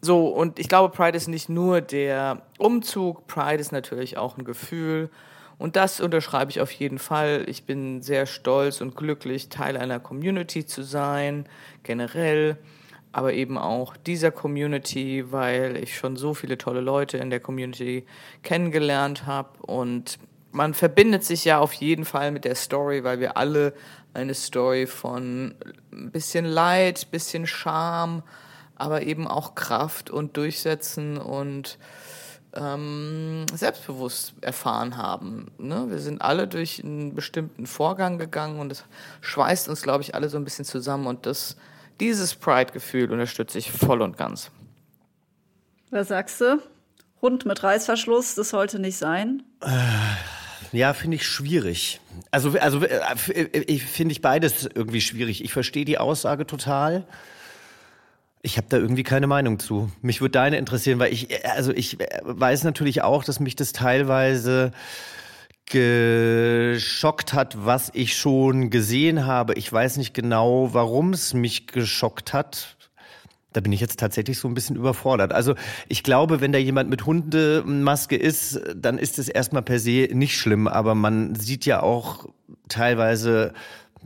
[0.00, 4.44] so, und ich glaube, Pride ist nicht nur der Umzug, Pride ist natürlich auch ein
[4.44, 5.10] Gefühl.
[5.58, 7.44] Und das unterschreibe ich auf jeden Fall.
[7.48, 11.48] Ich bin sehr stolz und glücklich, Teil einer Community zu sein,
[11.82, 12.58] generell,
[13.10, 18.06] aber eben auch dieser Community, weil ich schon so viele tolle Leute in der Community
[18.44, 19.60] kennengelernt habe.
[19.62, 20.20] Und
[20.52, 23.74] man verbindet sich ja auf jeden Fall mit der Story, weil wir alle
[24.14, 25.54] eine Story von
[25.92, 28.22] ein bisschen Leid, bisschen Scham,
[28.76, 31.78] aber eben auch Kraft und Durchsetzen und
[32.54, 35.50] ähm, selbstbewusst erfahren haben.
[35.58, 35.86] Ne?
[35.90, 38.84] Wir sind alle durch einen bestimmten Vorgang gegangen und es
[39.20, 41.56] schweißt uns, glaube ich, alle so ein bisschen zusammen und das,
[42.00, 44.50] dieses Pride-Gefühl unterstütze ich voll und ganz.
[45.90, 46.62] Was sagst du?
[47.20, 49.42] Hund mit Reißverschluss, das sollte nicht sein.
[50.72, 52.00] Ja, finde ich schwierig.
[52.30, 55.44] Also, also äh, finde ich beides irgendwie schwierig.
[55.44, 57.06] Ich verstehe die Aussage total.
[58.42, 59.90] Ich habe da irgendwie keine Meinung zu.
[60.00, 64.72] Mich würde deine interessieren, weil ich, also ich weiß natürlich auch, dass mich das teilweise
[65.66, 69.54] geschockt hat, was ich schon gesehen habe.
[69.54, 72.77] Ich weiß nicht genau, warum es mich geschockt hat.
[73.58, 75.32] Da bin ich jetzt tatsächlich so ein bisschen überfordert.
[75.32, 75.56] Also
[75.88, 80.36] ich glaube, wenn da jemand mit Hundemaske ist, dann ist es erstmal per se nicht
[80.36, 80.68] schlimm.
[80.68, 82.28] Aber man sieht ja auch
[82.68, 83.52] teilweise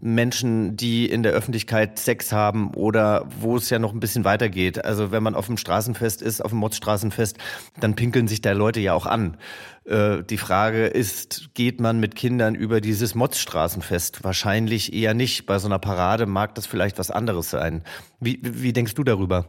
[0.01, 4.87] Menschen, die in der Öffentlichkeit Sex haben oder wo es ja noch ein bisschen weitergeht.
[4.87, 7.37] Also wenn man auf dem Straßenfest ist, auf dem Motzstraßenfest,
[7.79, 9.37] dann pinkeln sich da Leute ja auch an.
[9.85, 14.25] Äh, die Frage ist, geht man mit Kindern über dieses Motzstraßenfest?
[14.25, 15.47] Wahrscheinlich eher nicht.
[15.47, 17.83] Bei so einer Parade mag das vielleicht was anderes sein.
[18.21, 19.49] Wie, wie denkst du darüber?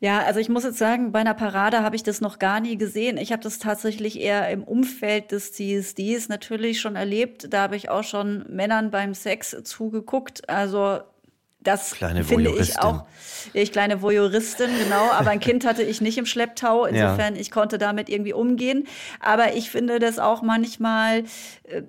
[0.00, 2.76] Ja, also ich muss jetzt sagen, bei einer Parade habe ich das noch gar nie
[2.76, 3.16] gesehen.
[3.16, 7.46] Ich habe das tatsächlich eher im Umfeld des CSDs natürlich schon erlebt.
[7.52, 10.48] Da habe ich auch schon Männern beim Sex zugeguckt.
[10.48, 11.00] Also
[11.64, 13.04] das kleine finde ich auch.
[13.52, 15.10] Ich kleine Voyeuristin, genau.
[15.10, 16.84] Aber ein Kind hatte ich nicht im Schlepptau.
[16.84, 17.40] Insofern, ja.
[17.40, 18.86] ich konnte damit irgendwie umgehen.
[19.20, 21.24] Aber ich finde das auch manchmal,
[21.64, 21.82] äh,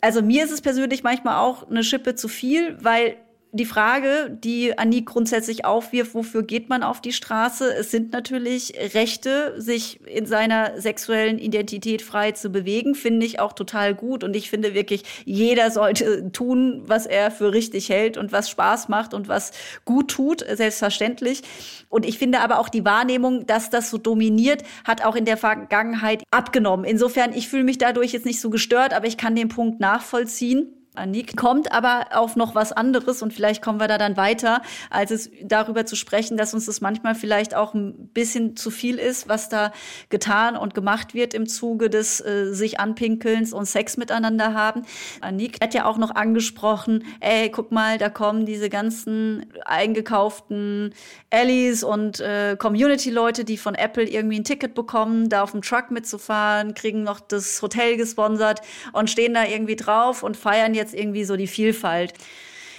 [0.00, 3.16] also mir ist es persönlich manchmal auch eine Schippe zu viel, weil
[3.56, 7.74] die Frage, die Annie grundsätzlich aufwirft, wofür geht man auf die Straße?
[7.74, 13.52] Es sind natürlich Rechte, sich in seiner sexuellen Identität frei zu bewegen, finde ich auch
[13.52, 14.24] total gut.
[14.24, 18.88] Und ich finde wirklich, jeder sollte tun, was er für richtig hält und was Spaß
[18.88, 19.52] macht und was
[19.84, 21.42] gut tut, selbstverständlich.
[21.88, 25.36] Und ich finde aber auch die Wahrnehmung, dass das so dominiert, hat auch in der
[25.36, 26.84] Vergangenheit abgenommen.
[26.84, 30.72] Insofern, ich fühle mich dadurch jetzt nicht so gestört, aber ich kann den Punkt nachvollziehen.
[30.96, 31.36] Anik.
[31.36, 35.30] Kommt aber auf noch was anderes und vielleicht kommen wir da dann weiter, als es
[35.42, 39.48] darüber zu sprechen, dass uns das manchmal vielleicht auch ein bisschen zu viel ist, was
[39.48, 39.72] da
[40.08, 44.82] getan und gemacht wird im Zuge des äh, sich anpinkelns und Sex miteinander haben.
[45.20, 50.94] Anik hat ja auch noch angesprochen, ey, guck mal, da kommen diese ganzen eingekauften
[51.30, 55.90] Allies und äh, Community-Leute, die von Apple irgendwie ein Ticket bekommen, da auf dem Truck
[55.90, 58.60] mitzufahren, kriegen noch das Hotel gesponsert
[58.92, 62.14] und stehen da irgendwie drauf und feiern jetzt jetzt irgendwie so die Vielfalt.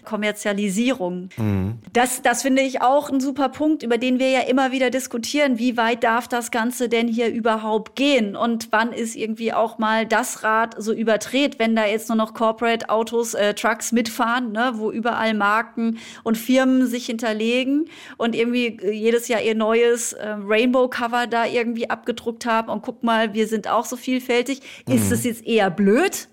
[0.07, 1.29] Kommerzialisierung.
[1.35, 1.79] Mhm.
[1.91, 5.59] Das, das finde ich auch ein super Punkt, über den wir ja immer wieder diskutieren.
[5.59, 8.37] Wie weit darf das Ganze denn hier überhaupt gehen?
[8.37, 12.33] Und wann ist irgendwie auch mal das Rad so überdreht, wenn da jetzt nur noch
[12.33, 18.77] Corporate Autos, äh, Trucks mitfahren, ne, wo überall Marken und Firmen sich hinterlegen und irgendwie
[18.81, 23.47] äh, jedes Jahr ihr neues äh, Rainbow-Cover da irgendwie abgedruckt haben und guck mal, wir
[23.47, 24.61] sind auch so vielfältig.
[24.87, 24.95] Mhm.
[24.95, 26.29] Ist es jetzt eher blöd?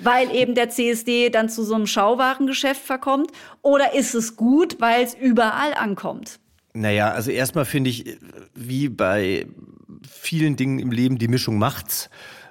[0.00, 3.30] Weil eben der CSD dann zu so einem Schauwarengeschäft verkommt?
[3.62, 6.38] Oder ist es gut, weil es überall ankommt?
[6.74, 8.18] Naja, also erstmal finde ich,
[8.54, 9.46] wie bei
[10.08, 12.10] vielen Dingen im Leben, die Mischung macht's.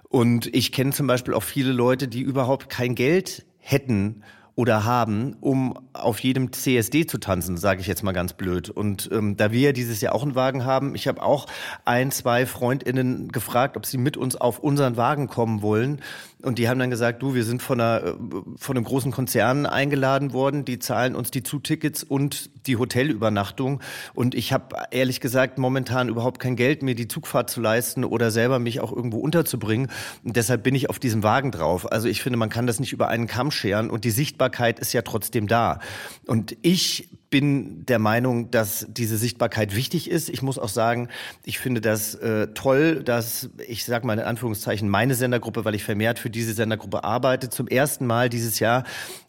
[0.09, 4.23] Und ich kenne zum Beispiel auch viele Leute, die überhaupt kein Geld hätten,
[4.57, 8.71] oder haben, um auf jedem CSD zu tanzen, sage ich jetzt mal ganz blöd.
[8.71, 11.45] Und ähm, da wir ja dieses Jahr auch einen Wagen haben, ich habe auch
[11.85, 16.01] ein, zwei Freundinnen gefragt, ob sie mit uns auf unseren Wagen kommen wollen.
[16.41, 18.13] Und die haben dann gesagt, du, wir sind von, einer, äh,
[18.57, 23.79] von einem großen Konzern eingeladen worden, die zahlen uns die Zutickets und die Hotelübernachtung.
[24.15, 28.31] Und ich habe ehrlich gesagt momentan überhaupt kein Geld, mir die Zugfahrt zu leisten oder
[28.31, 29.91] selber mich auch irgendwo unterzubringen.
[30.23, 31.91] Und deshalb bin ich auf diesem Wagen drauf.
[31.91, 34.46] Also ich finde, man kann das nicht über einen Kamm scheren und die Sichtbarkeit
[34.79, 35.79] ist ja trotzdem da.
[36.25, 40.29] Und ich bin der Meinung, dass diese Sichtbarkeit wichtig ist.
[40.29, 41.09] Ich muss auch sagen,
[41.43, 45.83] ich finde das äh, toll, dass ich sage mal in Anführungszeichen meine Sendergruppe, weil ich
[45.83, 48.85] vermehrt für diese Sendergruppe arbeite, zum ersten Mal dieses Jahr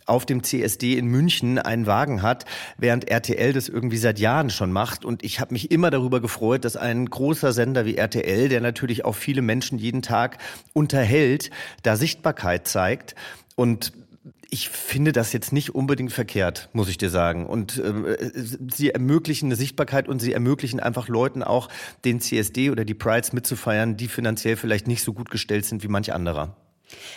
[0.06, 2.44] auf dem CSD in München einen Wagen hat,
[2.78, 5.04] während RTL das irgendwie seit Jahren schon macht.
[5.04, 9.04] Und ich habe mich immer darüber gefreut, dass ein großer Sender wie RTL, der natürlich
[9.04, 10.38] auch viele Menschen jeden Tag
[10.72, 11.50] unterhält,
[11.82, 13.16] da Sichtbarkeit zeigt.
[13.56, 13.92] Und
[14.50, 17.46] ich finde das jetzt nicht unbedingt verkehrt, muss ich dir sagen.
[17.46, 18.18] Und äh,
[18.70, 21.68] sie ermöglichen eine Sichtbarkeit und sie ermöglichen einfach Leuten auch
[22.04, 25.88] den CSD oder die Prides mitzufeiern, die finanziell vielleicht nicht so gut gestellt sind wie
[25.88, 26.56] manch anderer.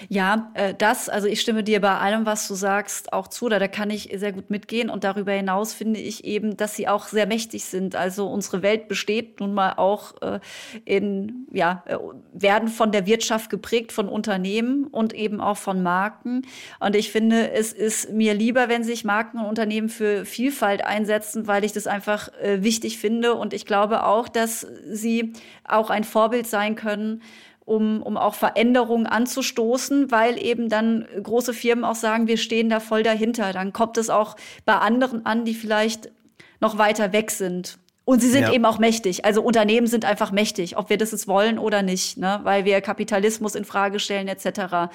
[0.10, 3.50] Ja, äh, das, also ich stimme dir bei allem, was du sagst, auch zu.
[3.50, 4.90] Da, da kann ich sehr gut mitgehen.
[4.90, 7.96] Und darüber hinaus finde ich eben, dass sie auch sehr mächtig sind.
[7.96, 10.40] Also unsere Welt besteht nun mal auch äh,
[10.86, 11.98] in, ja, äh,
[12.34, 16.44] werden von der Wirtschaft geprägt, von Unternehmen und eben auch von Marken.
[16.80, 21.48] Und ich finde, es ist mir lieber, wenn sich Marken und Unternehmen für Vielfalt einsetzen,
[21.48, 23.36] weil ich das einfach wichtig finde.
[23.36, 27.22] Und ich glaube auch, dass sie auch ein Vorbild sein können
[27.66, 32.80] um, um auch Veränderungen anzustoßen, weil eben dann große Firmen auch sagen, wir stehen da
[32.80, 33.54] voll dahinter.
[33.54, 36.12] Dann kommt es auch bei anderen an, die vielleicht
[36.60, 37.78] noch weiter weg sind.
[38.04, 38.52] Und sie sind ja.
[38.52, 39.26] eben auch mächtig.
[39.26, 42.40] Also Unternehmen sind einfach mächtig, ob wir das jetzt wollen oder nicht, ne?
[42.44, 44.92] weil wir Kapitalismus in Frage stellen etc.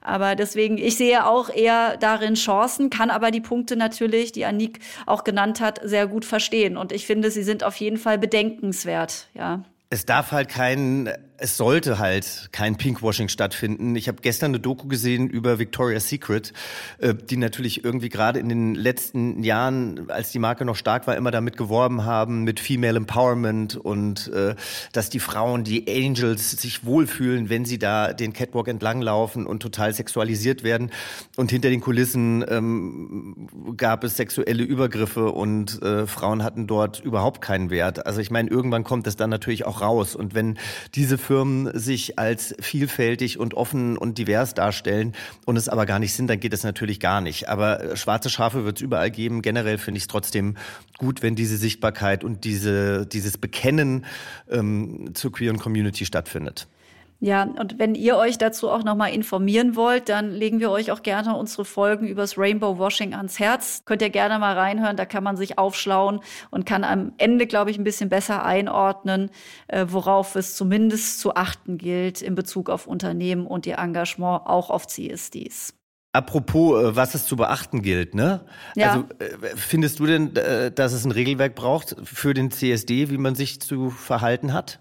[0.00, 4.80] Aber deswegen, ich sehe auch eher darin Chancen, kann aber die Punkte natürlich, die Anik
[5.04, 6.78] auch genannt hat, sehr gut verstehen.
[6.78, 9.28] Und ich finde, sie sind auf jeden Fall bedenkenswert.
[9.34, 9.62] Ja.
[9.90, 13.96] Es darf halt kein es sollte halt kein Pinkwashing stattfinden.
[13.96, 16.52] Ich habe gestern eine Doku gesehen über Victoria's Secret,
[16.98, 21.16] äh, die natürlich irgendwie gerade in den letzten Jahren, als die Marke noch stark war,
[21.16, 24.54] immer damit geworben haben mit Female Empowerment und äh,
[24.92, 29.92] dass die Frauen, die Angels, sich wohlfühlen, wenn sie da den Catwalk entlanglaufen und total
[29.92, 30.90] sexualisiert werden.
[31.36, 37.40] Und hinter den Kulissen ähm, gab es sexuelle Übergriffe und äh, Frauen hatten dort überhaupt
[37.40, 38.06] keinen Wert.
[38.06, 40.14] Also ich meine, irgendwann kommt es dann natürlich auch raus.
[40.14, 40.58] Und wenn
[40.94, 45.12] diese Firmen sich als vielfältig und offen und divers darstellen
[45.44, 47.48] und es aber gar nicht sind, dann geht es natürlich gar nicht.
[47.48, 49.42] Aber äh, schwarze Schafe wird es überall geben.
[49.42, 50.56] Generell finde ich es trotzdem
[50.98, 54.04] gut, wenn diese Sichtbarkeit und diese, dieses Bekennen
[54.48, 56.68] ähm, zur queeren Community stattfindet.
[57.18, 61.02] Ja, und wenn ihr euch dazu auch nochmal informieren wollt, dann legen wir euch auch
[61.02, 63.82] gerne unsere Folgen übers Rainbow Washing ans Herz.
[63.86, 67.70] Könnt ihr gerne mal reinhören, da kann man sich aufschlauen und kann am Ende, glaube
[67.70, 69.30] ich, ein bisschen besser einordnen,
[69.68, 74.68] äh, worauf es zumindest zu achten gilt in Bezug auf Unternehmen und ihr Engagement auch
[74.68, 75.72] auf CSDs.
[76.12, 78.40] Apropos, äh, was es zu beachten gilt, ne?
[78.74, 78.92] Ja.
[78.92, 83.18] Also äh, findest du denn, äh, dass es ein Regelwerk braucht für den CSD, wie
[83.18, 84.78] man sich zu verhalten hat?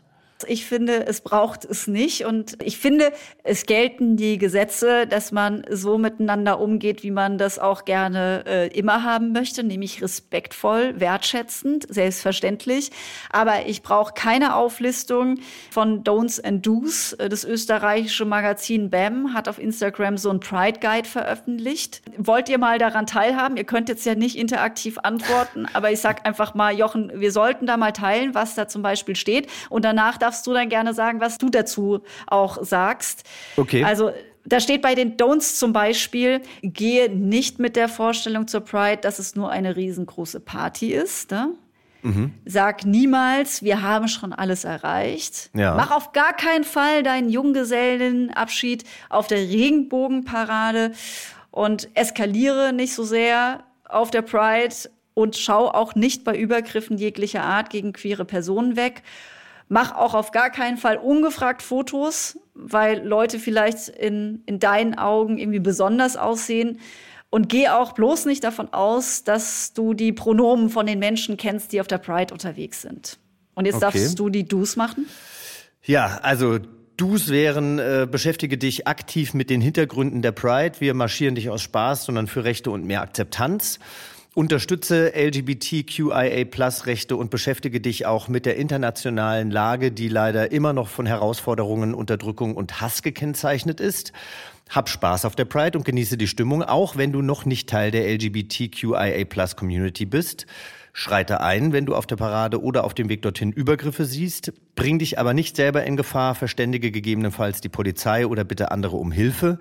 [0.47, 2.25] Ich finde, es braucht es nicht.
[2.25, 7.57] Und ich finde, es gelten die Gesetze, dass man so miteinander umgeht, wie man das
[7.57, 12.91] auch gerne äh, immer haben möchte, nämlich respektvoll, wertschätzend, selbstverständlich.
[13.31, 15.39] Aber ich brauche keine Auflistung
[15.71, 17.15] von Don'ts and Do's.
[17.17, 22.01] Das österreichische Magazin BAM hat auf Instagram so ein Pride Guide veröffentlicht.
[22.17, 23.55] Wollt ihr mal daran teilhaben?
[23.55, 27.65] Ihr könnt jetzt ja nicht interaktiv antworten, aber ich sag einfach mal, Jochen, wir sollten
[27.65, 29.47] da mal teilen, was da zum Beispiel steht.
[29.69, 33.23] Und danach darfst du dann gerne sagen, was du dazu auch sagst.
[33.57, 33.83] Okay.
[33.83, 34.11] Also
[34.45, 39.19] da steht bei den Don'ts zum Beispiel, gehe nicht mit der Vorstellung zur Pride, dass
[39.19, 41.31] es nur eine riesengroße Party ist.
[41.31, 41.53] Ne?
[42.03, 42.33] Mhm.
[42.45, 45.49] Sag niemals, wir haben schon alles erreicht.
[45.53, 45.75] Ja.
[45.75, 50.91] Mach auf gar keinen Fall deinen Junggesellenabschied auf der Regenbogenparade
[51.49, 54.75] und eskaliere nicht so sehr auf der Pride
[55.15, 59.01] und schau auch nicht bei Übergriffen jeglicher Art gegen queere Personen weg.
[59.67, 65.37] Mach auch auf gar keinen Fall ungefragt Fotos, weil Leute vielleicht in, in deinen Augen
[65.37, 66.79] irgendwie besonders aussehen.
[67.31, 71.73] Und geh auch bloß nicht davon aus, dass du die Pronomen von den Menschen kennst,
[71.73, 73.17] die auf der Pride unterwegs sind.
[73.55, 73.85] Und jetzt okay.
[73.85, 75.07] darfst du die Do's machen.
[75.83, 76.59] Ja, also
[76.97, 80.79] Do's wären, äh, beschäftige dich aktiv mit den Hintergründen der Pride.
[80.79, 83.79] Wir marschieren nicht aus Spaß, sondern für Rechte und mehr Akzeptanz.
[84.35, 91.05] Unterstütze LGBTQIA-Plus-Rechte und beschäftige dich auch mit der internationalen Lage, die leider immer noch von
[91.05, 94.11] Herausforderungen, Unterdrückung und Hass gekennzeichnet ist.
[94.69, 97.91] Hab Spaß auf der Pride und genieße die Stimmung, auch wenn du noch nicht Teil
[97.91, 100.47] der LGBTQIA-Plus-Community bist.
[100.91, 104.51] Schreite ein, wenn du auf der Parade oder auf dem Weg dorthin Übergriffe siehst.
[104.75, 109.13] Bring dich aber nicht selber in Gefahr, verständige gegebenenfalls die Polizei oder bitte andere um
[109.13, 109.59] Hilfe.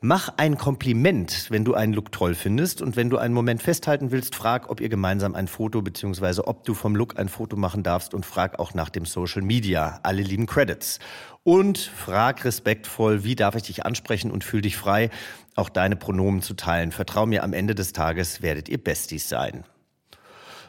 [0.00, 4.12] Mach ein Kompliment, wenn du einen Look toll findest und wenn du einen Moment festhalten
[4.12, 6.42] willst, frag, ob ihr gemeinsam ein Foto bzw.
[6.44, 9.98] ob du vom Look ein Foto machen darfst und frag auch nach dem Social Media.
[10.04, 11.00] Alle lieben Credits.
[11.42, 15.10] Und frag respektvoll, wie darf ich dich ansprechen und fühl dich frei,
[15.56, 16.92] auch deine Pronomen zu teilen.
[16.92, 19.64] Vertrau mir, am Ende des Tages werdet ihr Besties sein.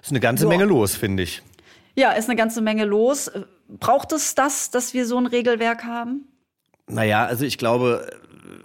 [0.01, 0.49] Ist eine ganze so.
[0.49, 1.43] Menge los, finde ich.
[1.95, 3.29] Ja, ist eine ganze Menge los.
[3.67, 6.25] Braucht es das, dass wir so ein Regelwerk haben?
[6.87, 8.09] Naja, also ich glaube,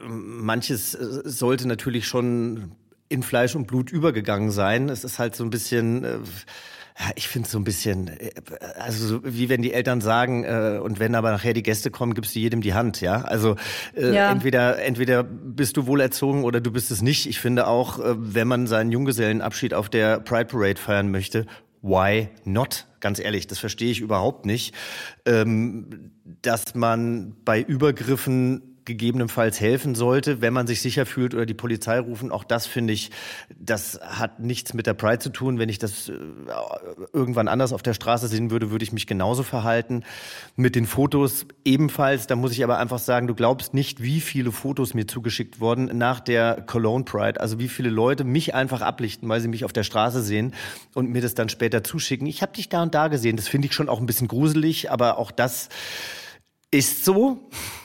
[0.07, 2.73] manches sollte natürlich schon
[3.09, 4.89] in Fleisch und Blut übergegangen sein.
[4.89, 6.05] Es ist halt so ein bisschen.
[6.05, 6.19] Äh,
[7.17, 8.31] ich finde es so ein bisschen, äh,
[8.79, 12.15] also so, wie wenn die Eltern sagen, äh, und wenn aber nachher die Gäste kommen,
[12.15, 13.23] gibst du jedem die Hand, ja.
[13.23, 13.57] Also
[13.97, 14.31] äh, ja.
[14.31, 17.27] entweder entweder bist du wohlerzogen oder du bist es nicht.
[17.27, 21.47] Ich finde auch, äh, wenn man seinen Junggesellenabschied auf der Pride Parade feiern möchte,
[21.83, 22.87] why not?
[23.01, 24.75] Ganz ehrlich, das verstehe ich überhaupt nicht.
[25.27, 26.13] Ähm,
[26.43, 31.99] dass man bei Übergriffen gegebenenfalls helfen sollte, wenn man sich sicher fühlt oder die Polizei
[31.99, 32.31] rufen.
[32.31, 33.11] Auch das finde ich,
[33.59, 35.59] das hat nichts mit der Pride zu tun.
[35.59, 36.15] Wenn ich das äh,
[37.13, 40.05] irgendwann anders auf der Straße sehen würde, würde ich mich genauso verhalten.
[40.57, 42.27] Mit den Fotos ebenfalls.
[42.27, 45.97] Da muss ich aber einfach sagen, du glaubst nicht, wie viele Fotos mir zugeschickt wurden
[45.97, 47.41] nach der Cologne Pride.
[47.41, 50.55] Also wie viele Leute mich einfach ablichten, weil sie mich auf der Straße sehen
[50.95, 52.27] und mir das dann später zuschicken.
[52.27, 53.37] Ich habe dich da und da gesehen.
[53.37, 55.69] Das finde ich schon auch ein bisschen gruselig, aber auch das
[56.75, 57.39] ist so.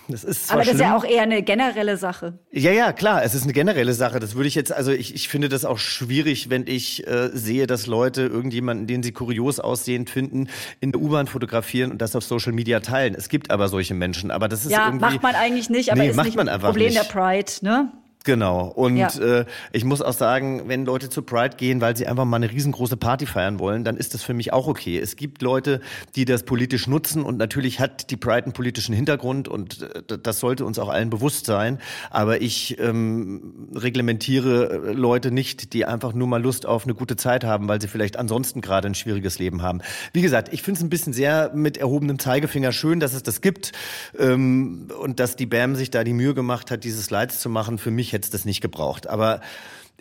[0.07, 0.77] Das ist Aber das schlimm.
[0.77, 2.39] ist ja auch eher eine generelle Sache.
[2.51, 4.19] Ja, ja, klar, es ist eine generelle Sache.
[4.19, 7.67] Das würde ich jetzt, also ich, ich finde das auch schwierig, wenn ich äh, sehe,
[7.67, 10.47] dass Leute irgendjemanden, den sie kurios aussehend finden,
[10.79, 13.13] in der U-Bahn fotografieren und das auf Social Media teilen.
[13.13, 15.05] Es gibt aber solche Menschen, aber das ist ja, irgendwie...
[15.05, 16.97] Ja, macht man eigentlich nicht, aber nee, ist macht nicht man einfach Problem nicht.
[16.97, 17.91] der Pride, ne?
[18.25, 18.67] Genau.
[18.67, 19.07] Und ja.
[19.07, 22.51] äh, ich muss auch sagen, wenn Leute zu Pride gehen, weil sie einfach mal eine
[22.51, 24.99] riesengroße Party feiern wollen, dann ist das für mich auch okay.
[24.99, 25.79] Es gibt Leute,
[26.17, 30.41] die das politisch nutzen und natürlich hat die Pride einen politischen Hintergrund und äh, das
[30.41, 31.79] sollte uns auch allen bewusst sein.
[32.09, 37.15] Aber ich ähm, reglementiere äh, Leute nicht, die einfach nur mal Lust auf eine gute
[37.15, 39.79] Zeit haben, weil sie vielleicht ansonsten gerade ein schwieriges Leben haben.
[40.11, 43.39] Wie gesagt, ich finde es ein bisschen sehr mit erhobenem Zeigefinger schön, dass es das
[43.39, 43.71] gibt
[44.19, 47.77] ähm, und dass die BAM sich da die Mühe gemacht hat, diese Slides zu machen.
[47.77, 49.07] Für mich mich hätte das nicht gebraucht.
[49.07, 49.39] Aber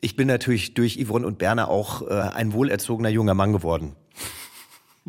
[0.01, 3.97] ich bin natürlich durch Yvonne und Berner auch äh, ein wohlerzogener junger Mann geworden.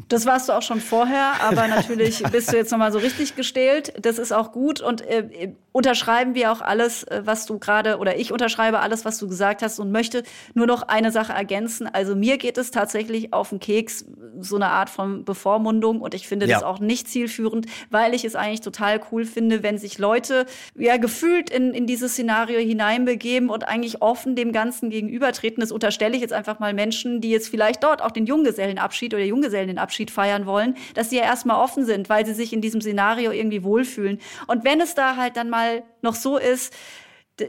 [0.07, 3.93] Das warst du auch schon vorher, aber natürlich bist du jetzt nochmal so richtig gestählt.
[4.01, 8.17] Das ist auch gut und äh, unterschreiben wir auch alles, äh, was du gerade, oder
[8.17, 10.23] ich unterschreibe alles, was du gesagt hast und möchte
[10.53, 11.87] nur noch eine Sache ergänzen.
[11.87, 14.05] Also mir geht es tatsächlich auf den Keks,
[14.39, 16.55] so eine Art von Bevormundung und ich finde ja.
[16.55, 20.45] das auch nicht zielführend, weil ich es eigentlich total cool finde, wenn sich Leute
[20.75, 25.61] ja gefühlt in, in dieses Szenario hineinbegeben und eigentlich offen dem Ganzen gegenübertreten.
[25.61, 29.23] Das unterstelle ich jetzt einfach mal Menschen, die jetzt vielleicht dort auch den Junggesellenabschied oder
[29.23, 33.31] Junggesellenabschied feiern wollen, dass sie ja erstmal offen sind, weil sie sich in diesem Szenario
[33.31, 34.19] irgendwie wohlfühlen.
[34.47, 36.73] Und wenn es da halt dann mal noch so ist,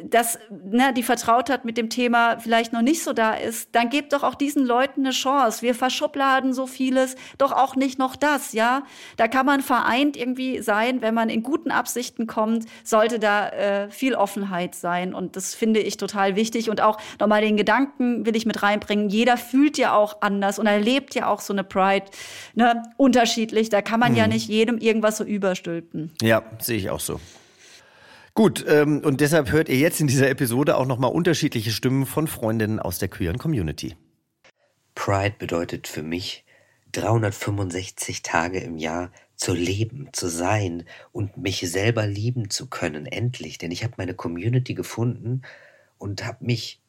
[0.05, 4.13] dass ne, die Vertrautheit mit dem Thema vielleicht noch nicht so da ist, dann gebt
[4.13, 5.63] doch auch diesen Leuten eine Chance.
[5.63, 8.85] Wir verschubladen so vieles, doch auch nicht noch das, ja.
[9.17, 13.91] Da kann man vereint irgendwie sein, wenn man in guten Absichten kommt, sollte da äh,
[13.91, 15.15] viel Offenheit sein.
[15.15, 16.71] Und das finde ich total wichtig.
[16.71, 19.09] Und auch nochmal den Gedanken will ich mit reinbringen.
[19.09, 22.07] Jeder fühlt ja auch anders und erlebt ja auch so eine Pride
[22.55, 23.69] ne, unterschiedlich.
[23.69, 24.19] Da kann man mhm.
[24.19, 26.13] ja nicht jedem irgendwas so überstülpen.
[26.23, 27.21] Ja, sehe ich auch so.
[28.41, 32.27] Gut, ähm, und deshalb hört ihr jetzt in dieser Episode auch nochmal unterschiedliche Stimmen von
[32.27, 33.97] Freundinnen aus der queeren Community.
[34.95, 36.47] Pride bedeutet für mich
[36.93, 43.59] 365 Tage im Jahr zu leben, zu sein und mich selber lieben zu können, endlich.
[43.59, 45.43] Denn ich habe meine Community gefunden
[45.99, 46.81] und habe mich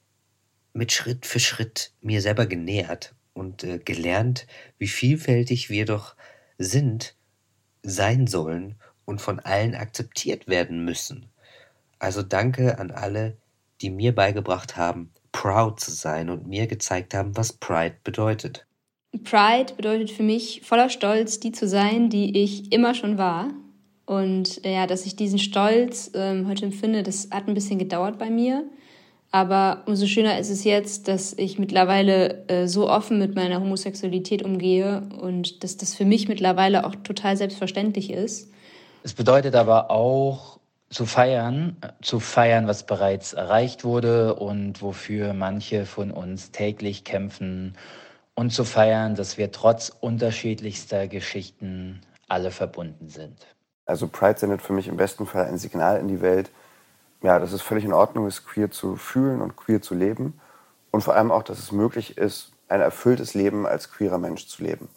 [0.71, 4.47] mit Schritt für Schritt mir selber genähert und äh, gelernt,
[4.77, 6.15] wie vielfältig wir doch
[6.57, 7.17] sind,
[7.83, 11.30] sein sollen und von allen akzeptiert werden müssen.
[12.01, 13.37] Also danke an alle,
[13.79, 18.65] die mir beigebracht haben, proud zu sein und mir gezeigt haben, was Pride bedeutet.
[19.23, 23.49] Pride bedeutet für mich voller Stolz, die zu sein, die ich immer schon war.
[24.07, 28.31] Und ja, dass ich diesen Stolz ähm, heute empfinde, das hat ein bisschen gedauert bei
[28.31, 28.63] mir.
[29.29, 34.43] Aber umso schöner ist es jetzt, dass ich mittlerweile äh, so offen mit meiner Homosexualität
[34.43, 38.49] umgehe und dass das für mich mittlerweile auch total selbstverständlich ist.
[39.03, 40.60] Es bedeutet aber auch,
[40.91, 47.77] zu feiern, zu feiern, was bereits erreicht wurde und wofür manche von uns täglich kämpfen
[48.35, 53.47] und zu feiern, dass wir trotz unterschiedlichster Geschichten alle verbunden sind.
[53.85, 56.51] Also Pride sendet für mich im besten Fall ein Signal in die Welt,
[57.23, 60.39] ja, dass es völlig in Ordnung ist, queer zu fühlen und queer zu leben.
[60.91, 64.63] Und vor allem auch, dass es möglich ist, ein erfülltes Leben als queerer Mensch zu
[64.63, 64.89] leben.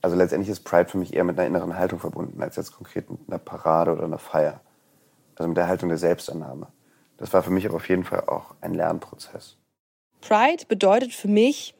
[0.00, 3.08] Also letztendlich ist Pride für mich eher mit einer inneren Haltung verbunden, als jetzt konkret
[3.08, 4.60] mit einer Parade oder einer Feier.
[5.42, 6.68] Also mit der Haltung der Selbstannahme.
[7.16, 9.56] Das war für mich aber auf jeden Fall auch ein Lernprozess.
[10.20, 11.74] Pride bedeutet für mich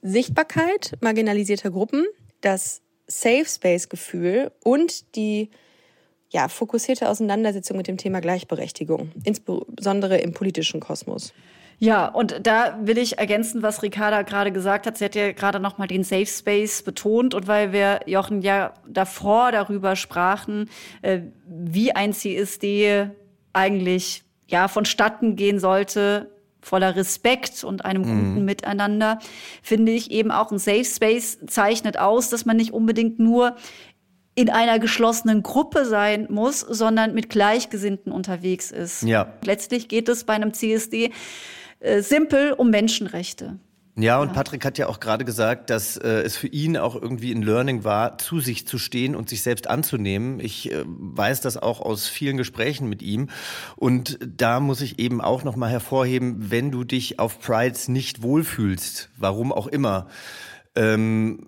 [0.00, 2.06] Sichtbarkeit marginalisierter Gruppen,
[2.40, 5.50] das Safe Space Gefühl und die
[6.30, 11.34] ja, fokussierte Auseinandersetzung mit dem Thema Gleichberechtigung, insbesondere im politischen Kosmos.
[11.78, 14.96] Ja, und da will ich ergänzen, was Ricarda gerade gesagt hat.
[14.96, 18.72] Sie hat ja gerade noch mal den Safe Space betont und weil wir Jochen ja
[18.88, 20.70] davor darüber sprachen,
[21.02, 23.10] äh, wie ein CSD
[23.52, 26.30] eigentlich ja vonstatten gehen sollte,
[26.62, 28.06] voller Respekt und einem mhm.
[28.06, 29.18] guten Miteinander,
[29.62, 33.56] finde ich eben auch ein Safe Space zeichnet aus, dass man nicht unbedingt nur
[34.34, 39.02] in einer geschlossenen Gruppe sein muss, sondern mit Gleichgesinnten unterwegs ist.
[39.02, 39.32] Ja.
[39.42, 41.10] Letztlich geht es bei einem CSD
[41.86, 43.58] äh, simpel um Menschenrechte.
[43.98, 47.32] Ja, und Patrick hat ja auch gerade gesagt, dass äh, es für ihn auch irgendwie
[47.32, 50.38] ein Learning war, zu sich zu stehen und sich selbst anzunehmen.
[50.38, 53.30] Ich äh, weiß das auch aus vielen Gesprächen mit ihm.
[53.74, 59.08] Und da muss ich eben auch nochmal hervorheben, wenn du dich auf Prides nicht wohlfühlst,
[59.16, 60.08] warum auch immer,
[60.74, 61.46] ähm,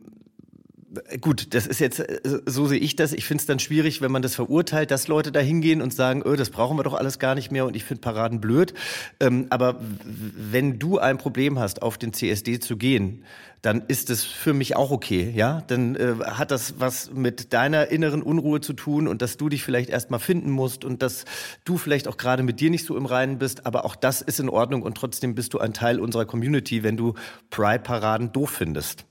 [1.20, 3.12] Gut, das ist jetzt, äh, so sehe ich das.
[3.12, 6.22] Ich finde es dann schwierig, wenn man das verurteilt, dass Leute da hingehen und sagen,
[6.24, 8.74] öh, das brauchen wir doch alles gar nicht mehr und ich finde Paraden blöd.
[9.20, 13.24] Ähm, aber wenn du ein Problem hast, auf den CSD zu gehen,
[13.62, 15.62] dann ist es für mich auch okay, ja?
[15.66, 19.64] Dann äh, hat das was mit deiner inneren Unruhe zu tun und dass du dich
[19.64, 21.24] vielleicht erstmal finden musst und dass
[21.64, 24.38] du vielleicht auch gerade mit dir nicht so im Reinen bist, aber auch das ist
[24.38, 27.14] in Ordnung und trotzdem bist du ein Teil unserer Community, wenn du
[27.50, 29.07] Pride-Paraden doof findest.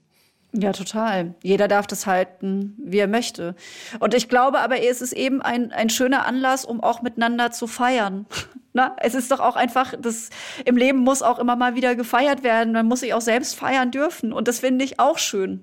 [0.59, 1.35] Ja, total.
[1.43, 3.55] Jeder darf das halten, wie er möchte.
[3.99, 7.67] Und ich glaube aber, es ist eben ein, ein schöner Anlass, um auch miteinander zu
[7.67, 8.25] feiern.
[8.73, 10.29] Na, es ist doch auch einfach, das
[10.65, 12.73] im Leben muss auch immer mal wieder gefeiert werden.
[12.73, 14.33] Man muss sich auch selbst feiern dürfen.
[14.33, 15.61] Und das finde ich auch schön.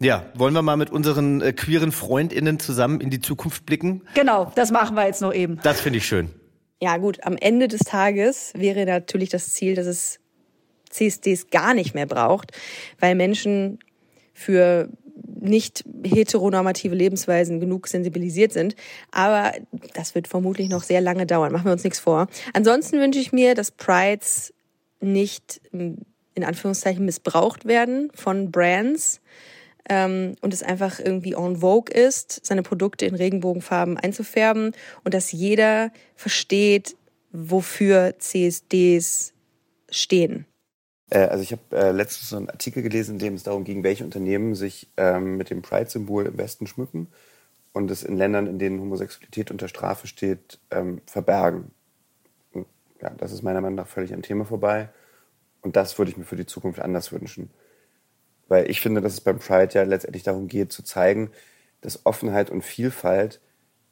[0.00, 4.02] Ja, wollen wir mal mit unseren äh, queeren FreundInnen zusammen in die Zukunft blicken?
[4.14, 5.60] Genau, das machen wir jetzt noch eben.
[5.62, 6.30] Das finde ich schön.
[6.80, 10.20] Ja, gut, am Ende des Tages wäre natürlich das Ziel, dass es
[10.90, 12.52] CSDs gar nicht mehr braucht,
[12.98, 13.78] weil Menschen
[14.38, 14.88] für
[15.40, 18.76] nicht heteronormative Lebensweisen genug sensibilisiert sind.
[19.10, 19.52] Aber
[19.94, 21.52] das wird vermutlich noch sehr lange dauern.
[21.52, 22.28] Machen wir uns nichts vor.
[22.52, 24.54] Ansonsten wünsche ich mir, dass Prides
[25.00, 29.20] nicht in Anführungszeichen missbraucht werden von Brands
[29.88, 34.72] ähm, und es einfach irgendwie en vogue ist, seine Produkte in Regenbogenfarben einzufärben
[35.02, 36.96] und dass jeder versteht,
[37.32, 39.32] wofür CSDs
[39.90, 40.46] stehen.
[41.10, 43.82] Äh, also ich habe äh, letztens so einen Artikel gelesen, in dem es darum ging,
[43.82, 47.08] welche Unternehmen sich ähm, mit dem Pride-Symbol im Westen schmücken
[47.72, 51.70] und es in Ländern, in denen Homosexualität unter Strafe steht, ähm, verbergen.
[52.52, 52.66] Und,
[53.00, 54.90] ja, das ist meiner Meinung nach völlig am Thema vorbei.
[55.62, 57.50] Und das würde ich mir für die Zukunft anders wünschen.
[58.48, 61.30] Weil ich finde, dass es beim Pride ja letztendlich darum geht, zu zeigen,
[61.80, 63.40] dass Offenheit und Vielfalt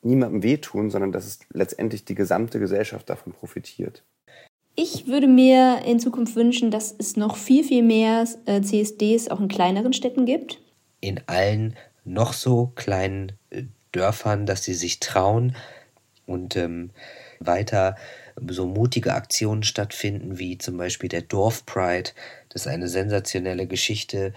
[0.02, 4.04] niemandem wehtun, sondern dass es letztendlich die gesamte Gesellschaft davon profitiert.
[4.96, 9.40] Ich würde mir in Zukunft wünschen, dass es noch viel, viel mehr äh, CSDs auch
[9.40, 10.58] in kleineren Städten gibt.
[11.00, 15.54] In allen noch so kleinen äh, Dörfern, dass sie sich trauen
[16.24, 16.90] und ähm,
[17.40, 17.96] weiter
[18.48, 22.10] so mutige Aktionen stattfinden, wie zum Beispiel der Dorfpride.
[22.48, 24.32] Das ist eine sensationelle Geschichte.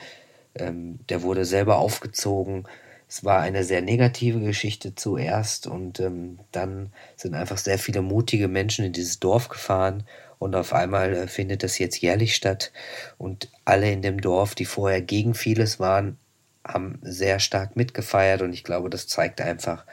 [0.55, 2.65] Ähm, der wurde selber aufgezogen.
[3.07, 8.49] Es war eine sehr negative Geschichte zuerst und ähm, dann sind einfach sehr viele mutige
[8.49, 10.03] Menschen in dieses Dorf gefahren
[10.39, 12.71] und auf einmal äh, findet das jetzt jährlich statt
[13.17, 16.17] und alle in dem Dorf, die vorher gegen vieles waren,
[16.65, 19.85] haben sehr stark mitgefeiert und ich glaube, das zeigt einfach,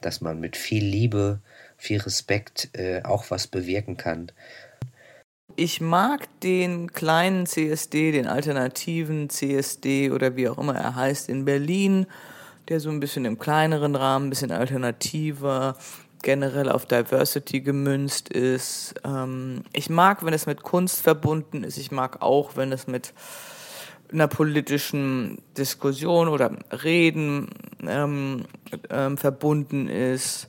[0.00, 1.40] dass man mit viel Liebe,
[1.76, 4.30] viel Respekt äh, auch was bewirken kann.
[5.56, 11.44] Ich mag den kleinen CSD, den alternativen CSD oder wie auch immer er heißt in
[11.44, 12.06] Berlin,
[12.68, 15.76] der so ein bisschen im kleineren Rahmen, ein bisschen alternativer,
[16.24, 18.94] generell auf Diversity gemünzt ist.
[19.04, 21.76] Ähm, ich mag, wenn es mit Kunst verbunden ist.
[21.76, 23.12] Ich mag auch, wenn es mit
[24.10, 27.50] einer politischen Diskussion oder Reden
[27.86, 28.46] ähm,
[28.90, 30.48] ähm, verbunden ist.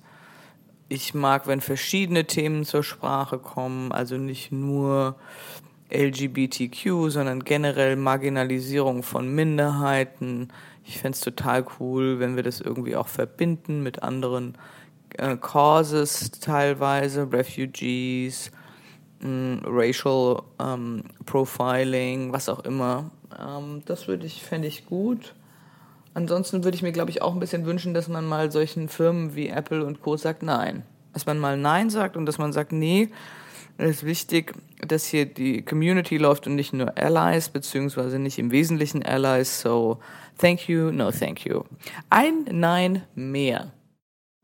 [0.88, 5.16] Ich mag, wenn verschiedene Themen zur Sprache kommen, also nicht nur
[5.92, 10.50] LGBTQ, sondern generell Marginalisierung von Minderheiten.
[10.86, 14.58] Ich fände es total cool, wenn wir das irgendwie auch verbinden mit anderen
[15.18, 18.52] äh, Causes teilweise, Refugees,
[19.20, 23.12] mh, mm, Racial ähm, Profiling, was auch immer.
[23.40, 25.34] Ähm, das ich, fände ich gut.
[26.14, 29.36] Ansonsten würde ich mir, glaube ich, auch ein bisschen wünschen, dass man mal solchen Firmen
[29.36, 30.16] wie Apple und Co.
[30.16, 30.84] sagt, nein.
[31.12, 33.10] dass man mal Nein sagt und dass man sagt, nee,
[33.78, 34.54] es ist wichtig,
[34.86, 39.60] dass hier die Community läuft und nicht nur Allies, beziehungsweise nicht im Wesentlichen Allies.
[39.60, 40.00] So,
[40.38, 41.64] thank you, no thank you.
[42.10, 43.72] Ein Nein mehr.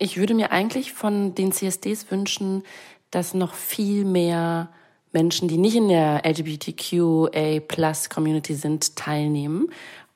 [0.02, 2.64] Ich würde mir eigentlich von den CSDs wünschen,
[3.12, 4.72] dass noch viel mehr
[5.12, 9.68] Menschen, die nicht in der LGBTQA-Plus-Community sind, teilnehmen,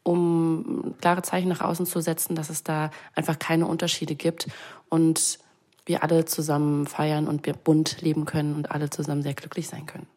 [0.01, 4.47] um klare Zeichen nach außen zu setzen, dass es da einfach keine Unterschiede gibt
[4.89, 5.37] und
[5.85, 9.85] wir alle zusammen feiern und wir bunt leben können und alle zusammen sehr glücklich sein
[9.85, 10.07] können.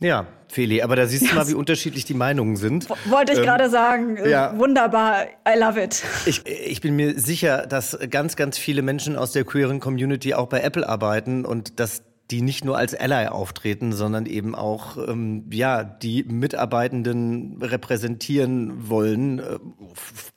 [0.00, 2.88] Ja, Feli, aber da siehst du mal, wie unterschiedlich die Meinungen sind.
[3.10, 4.16] Wollte ich ähm, gerade sagen.
[4.28, 4.56] Ja.
[4.56, 5.24] Wunderbar.
[5.46, 6.02] I love it.
[6.24, 10.46] Ich, ich bin mir sicher, dass ganz, ganz viele Menschen aus der queeren Community auch
[10.46, 15.44] bei Apple arbeiten und dass die nicht nur als Ally auftreten, sondern eben auch ähm,
[15.50, 19.38] ja die Mitarbeitenden repräsentieren wollen.
[19.38, 19.58] Äh,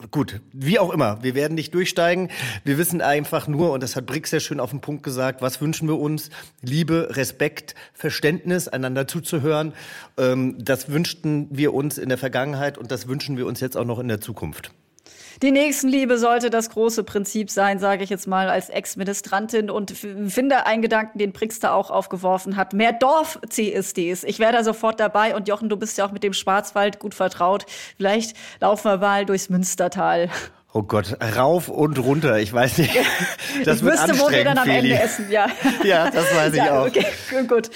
[0.10, 2.30] gut, wie auch immer, wir werden nicht durchsteigen.
[2.64, 5.60] Wir wissen einfach nur, und das hat Brick sehr schön auf den Punkt gesagt, was
[5.60, 6.30] wünschen wir uns?
[6.62, 9.74] Liebe, Respekt, Verständnis, einander zuzuhören.
[10.18, 13.86] Ähm, das wünschten wir uns in der Vergangenheit und das wünschen wir uns jetzt auch
[13.86, 14.72] noch in der Zukunft.
[15.42, 20.68] Die Nächstenliebe sollte das große Prinzip sein, sage ich jetzt mal als Ex-Ministrantin und finde
[20.68, 22.74] einen Gedanken, den Prixter auch aufgeworfen hat.
[22.74, 24.24] Mehr Dorf-CSDs.
[24.24, 27.16] Ich wäre da sofort dabei und Jochen, du bist ja auch mit dem Schwarzwald gut
[27.16, 27.66] vertraut.
[27.98, 30.30] Vielleicht laufen wir mal durchs Münstertal.
[30.74, 32.40] Oh Gott, rauf und runter.
[32.40, 32.98] Ich weiß nicht.
[33.66, 34.92] Das ich wüsste, wo wir dann am Feli.
[34.92, 35.30] Ende essen.
[35.30, 35.48] Ja,
[35.84, 36.88] ja das weiß ich ja, auch.
[36.88, 37.06] Okay,
[37.46, 37.70] gut.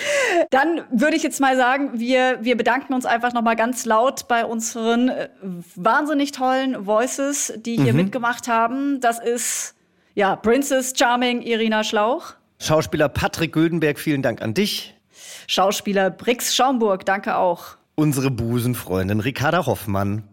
[0.52, 4.30] Dann würde ich jetzt mal sagen, wir, wir bedanken uns einfach noch mal ganz laut
[4.30, 5.28] bei unseren äh,
[5.76, 8.04] wahnsinnig tollen Voices, die hier mhm.
[8.04, 9.02] mitgemacht haben.
[9.02, 9.76] Das ist
[10.14, 12.34] ja Princess Charming Irina Schlauch.
[12.60, 14.96] Schauspieler Patrick Güldenberg, vielen Dank an dich.
[15.48, 17.76] Schauspieler Brix Schaumburg, danke auch.
[17.96, 20.24] Unsere Busenfreundin Ricarda Hoffmann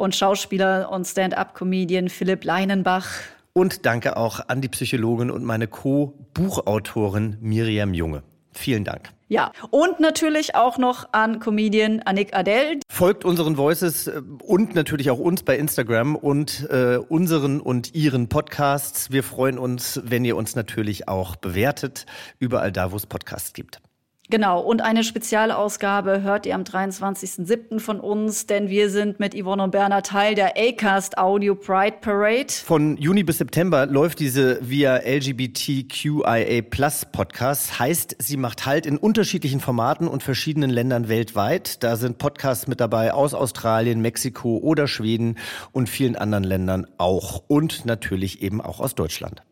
[0.00, 3.06] und Schauspieler und Stand-up-Comedian Philipp Leinenbach.
[3.52, 8.22] Und danke auch an die Psychologin und meine Co-Buchautorin Miriam Junge.
[8.52, 9.12] Vielen Dank.
[9.28, 12.80] Ja, und natürlich auch noch an Comedian Annick Adel.
[12.90, 18.28] Folgt unseren Voices äh, und natürlich auch uns bei Instagram und äh, unseren und ihren
[18.28, 19.12] Podcasts.
[19.12, 22.06] Wir freuen uns, wenn ihr uns natürlich auch bewertet,
[22.40, 23.80] überall da, wo es Podcasts gibt.
[24.30, 27.80] Genau, und eine Spezialausgabe hört ihr am 23.07.
[27.80, 32.52] von uns, denn wir sind mit Yvonne und Berner Teil der Acast Audio Pride Parade.
[32.64, 37.80] Von Juni bis September läuft diese via LGBTQIA Plus Podcast.
[37.80, 41.82] Heißt, sie macht Halt in unterschiedlichen Formaten und verschiedenen Ländern weltweit.
[41.82, 45.38] Da sind Podcasts mit dabei aus Australien, Mexiko oder Schweden
[45.72, 47.42] und vielen anderen Ländern auch.
[47.48, 49.42] Und natürlich eben auch aus Deutschland.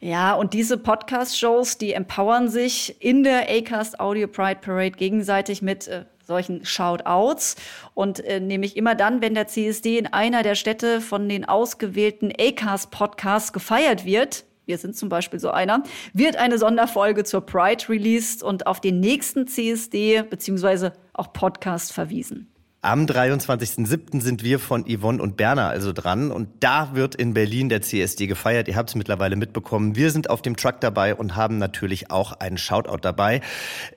[0.00, 5.88] Ja, und diese Podcast-Shows, die empowern sich in der Acast Audio Pride Parade gegenseitig mit
[5.88, 7.56] äh, solchen Shoutouts.
[7.94, 12.32] Und äh, nämlich immer dann, wenn der CSD in einer der Städte von den ausgewählten
[12.38, 18.42] Acast-Podcasts gefeiert wird, wir sind zum Beispiel so einer, wird eine Sonderfolge zur Pride released
[18.42, 22.52] und auf den nächsten CSD beziehungsweise auch Podcast verwiesen.
[22.82, 24.20] Am 23.07.
[24.20, 28.28] sind wir von Yvonne und Berner also dran und da wird in Berlin der CSD
[28.28, 28.68] gefeiert.
[28.68, 29.96] Ihr habt es mittlerweile mitbekommen.
[29.96, 33.40] Wir sind auf dem Truck dabei und haben natürlich auch einen Shoutout dabei.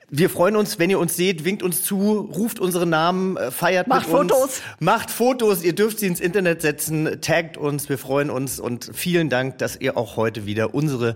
[0.09, 3.87] Wir freuen uns, wenn ihr uns seht, winkt uns zu, ruft unsere Namen, äh, feiert
[3.87, 4.31] Macht mit uns.
[4.31, 4.61] Fotos.
[4.79, 5.63] Macht Fotos.
[5.63, 7.89] Ihr dürft sie ins Internet setzen, taggt uns.
[7.89, 11.15] Wir freuen uns und vielen Dank, dass ihr auch heute wieder unsere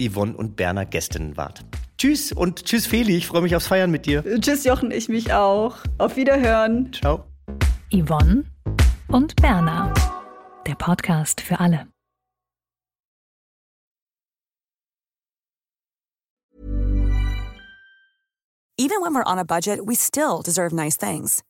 [0.00, 1.64] Yvonne und Berner Gästinnen wart.
[1.98, 4.24] Tschüss und tschüss Feli, ich freue mich aufs Feiern mit dir.
[4.40, 5.76] Tschüss Jochen, ich mich auch.
[5.98, 6.92] Auf Wiederhören.
[6.92, 7.24] Ciao.
[7.92, 8.44] Yvonne
[9.08, 9.92] und Berner.
[10.66, 11.86] Der Podcast für alle.
[18.76, 21.44] Even when we're on a budget, we still deserve nice things.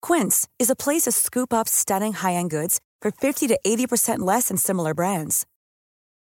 [0.00, 4.48] Quince is a place to scoop up stunning high-end goods for 50 to 80% less
[4.48, 5.46] than similar brands.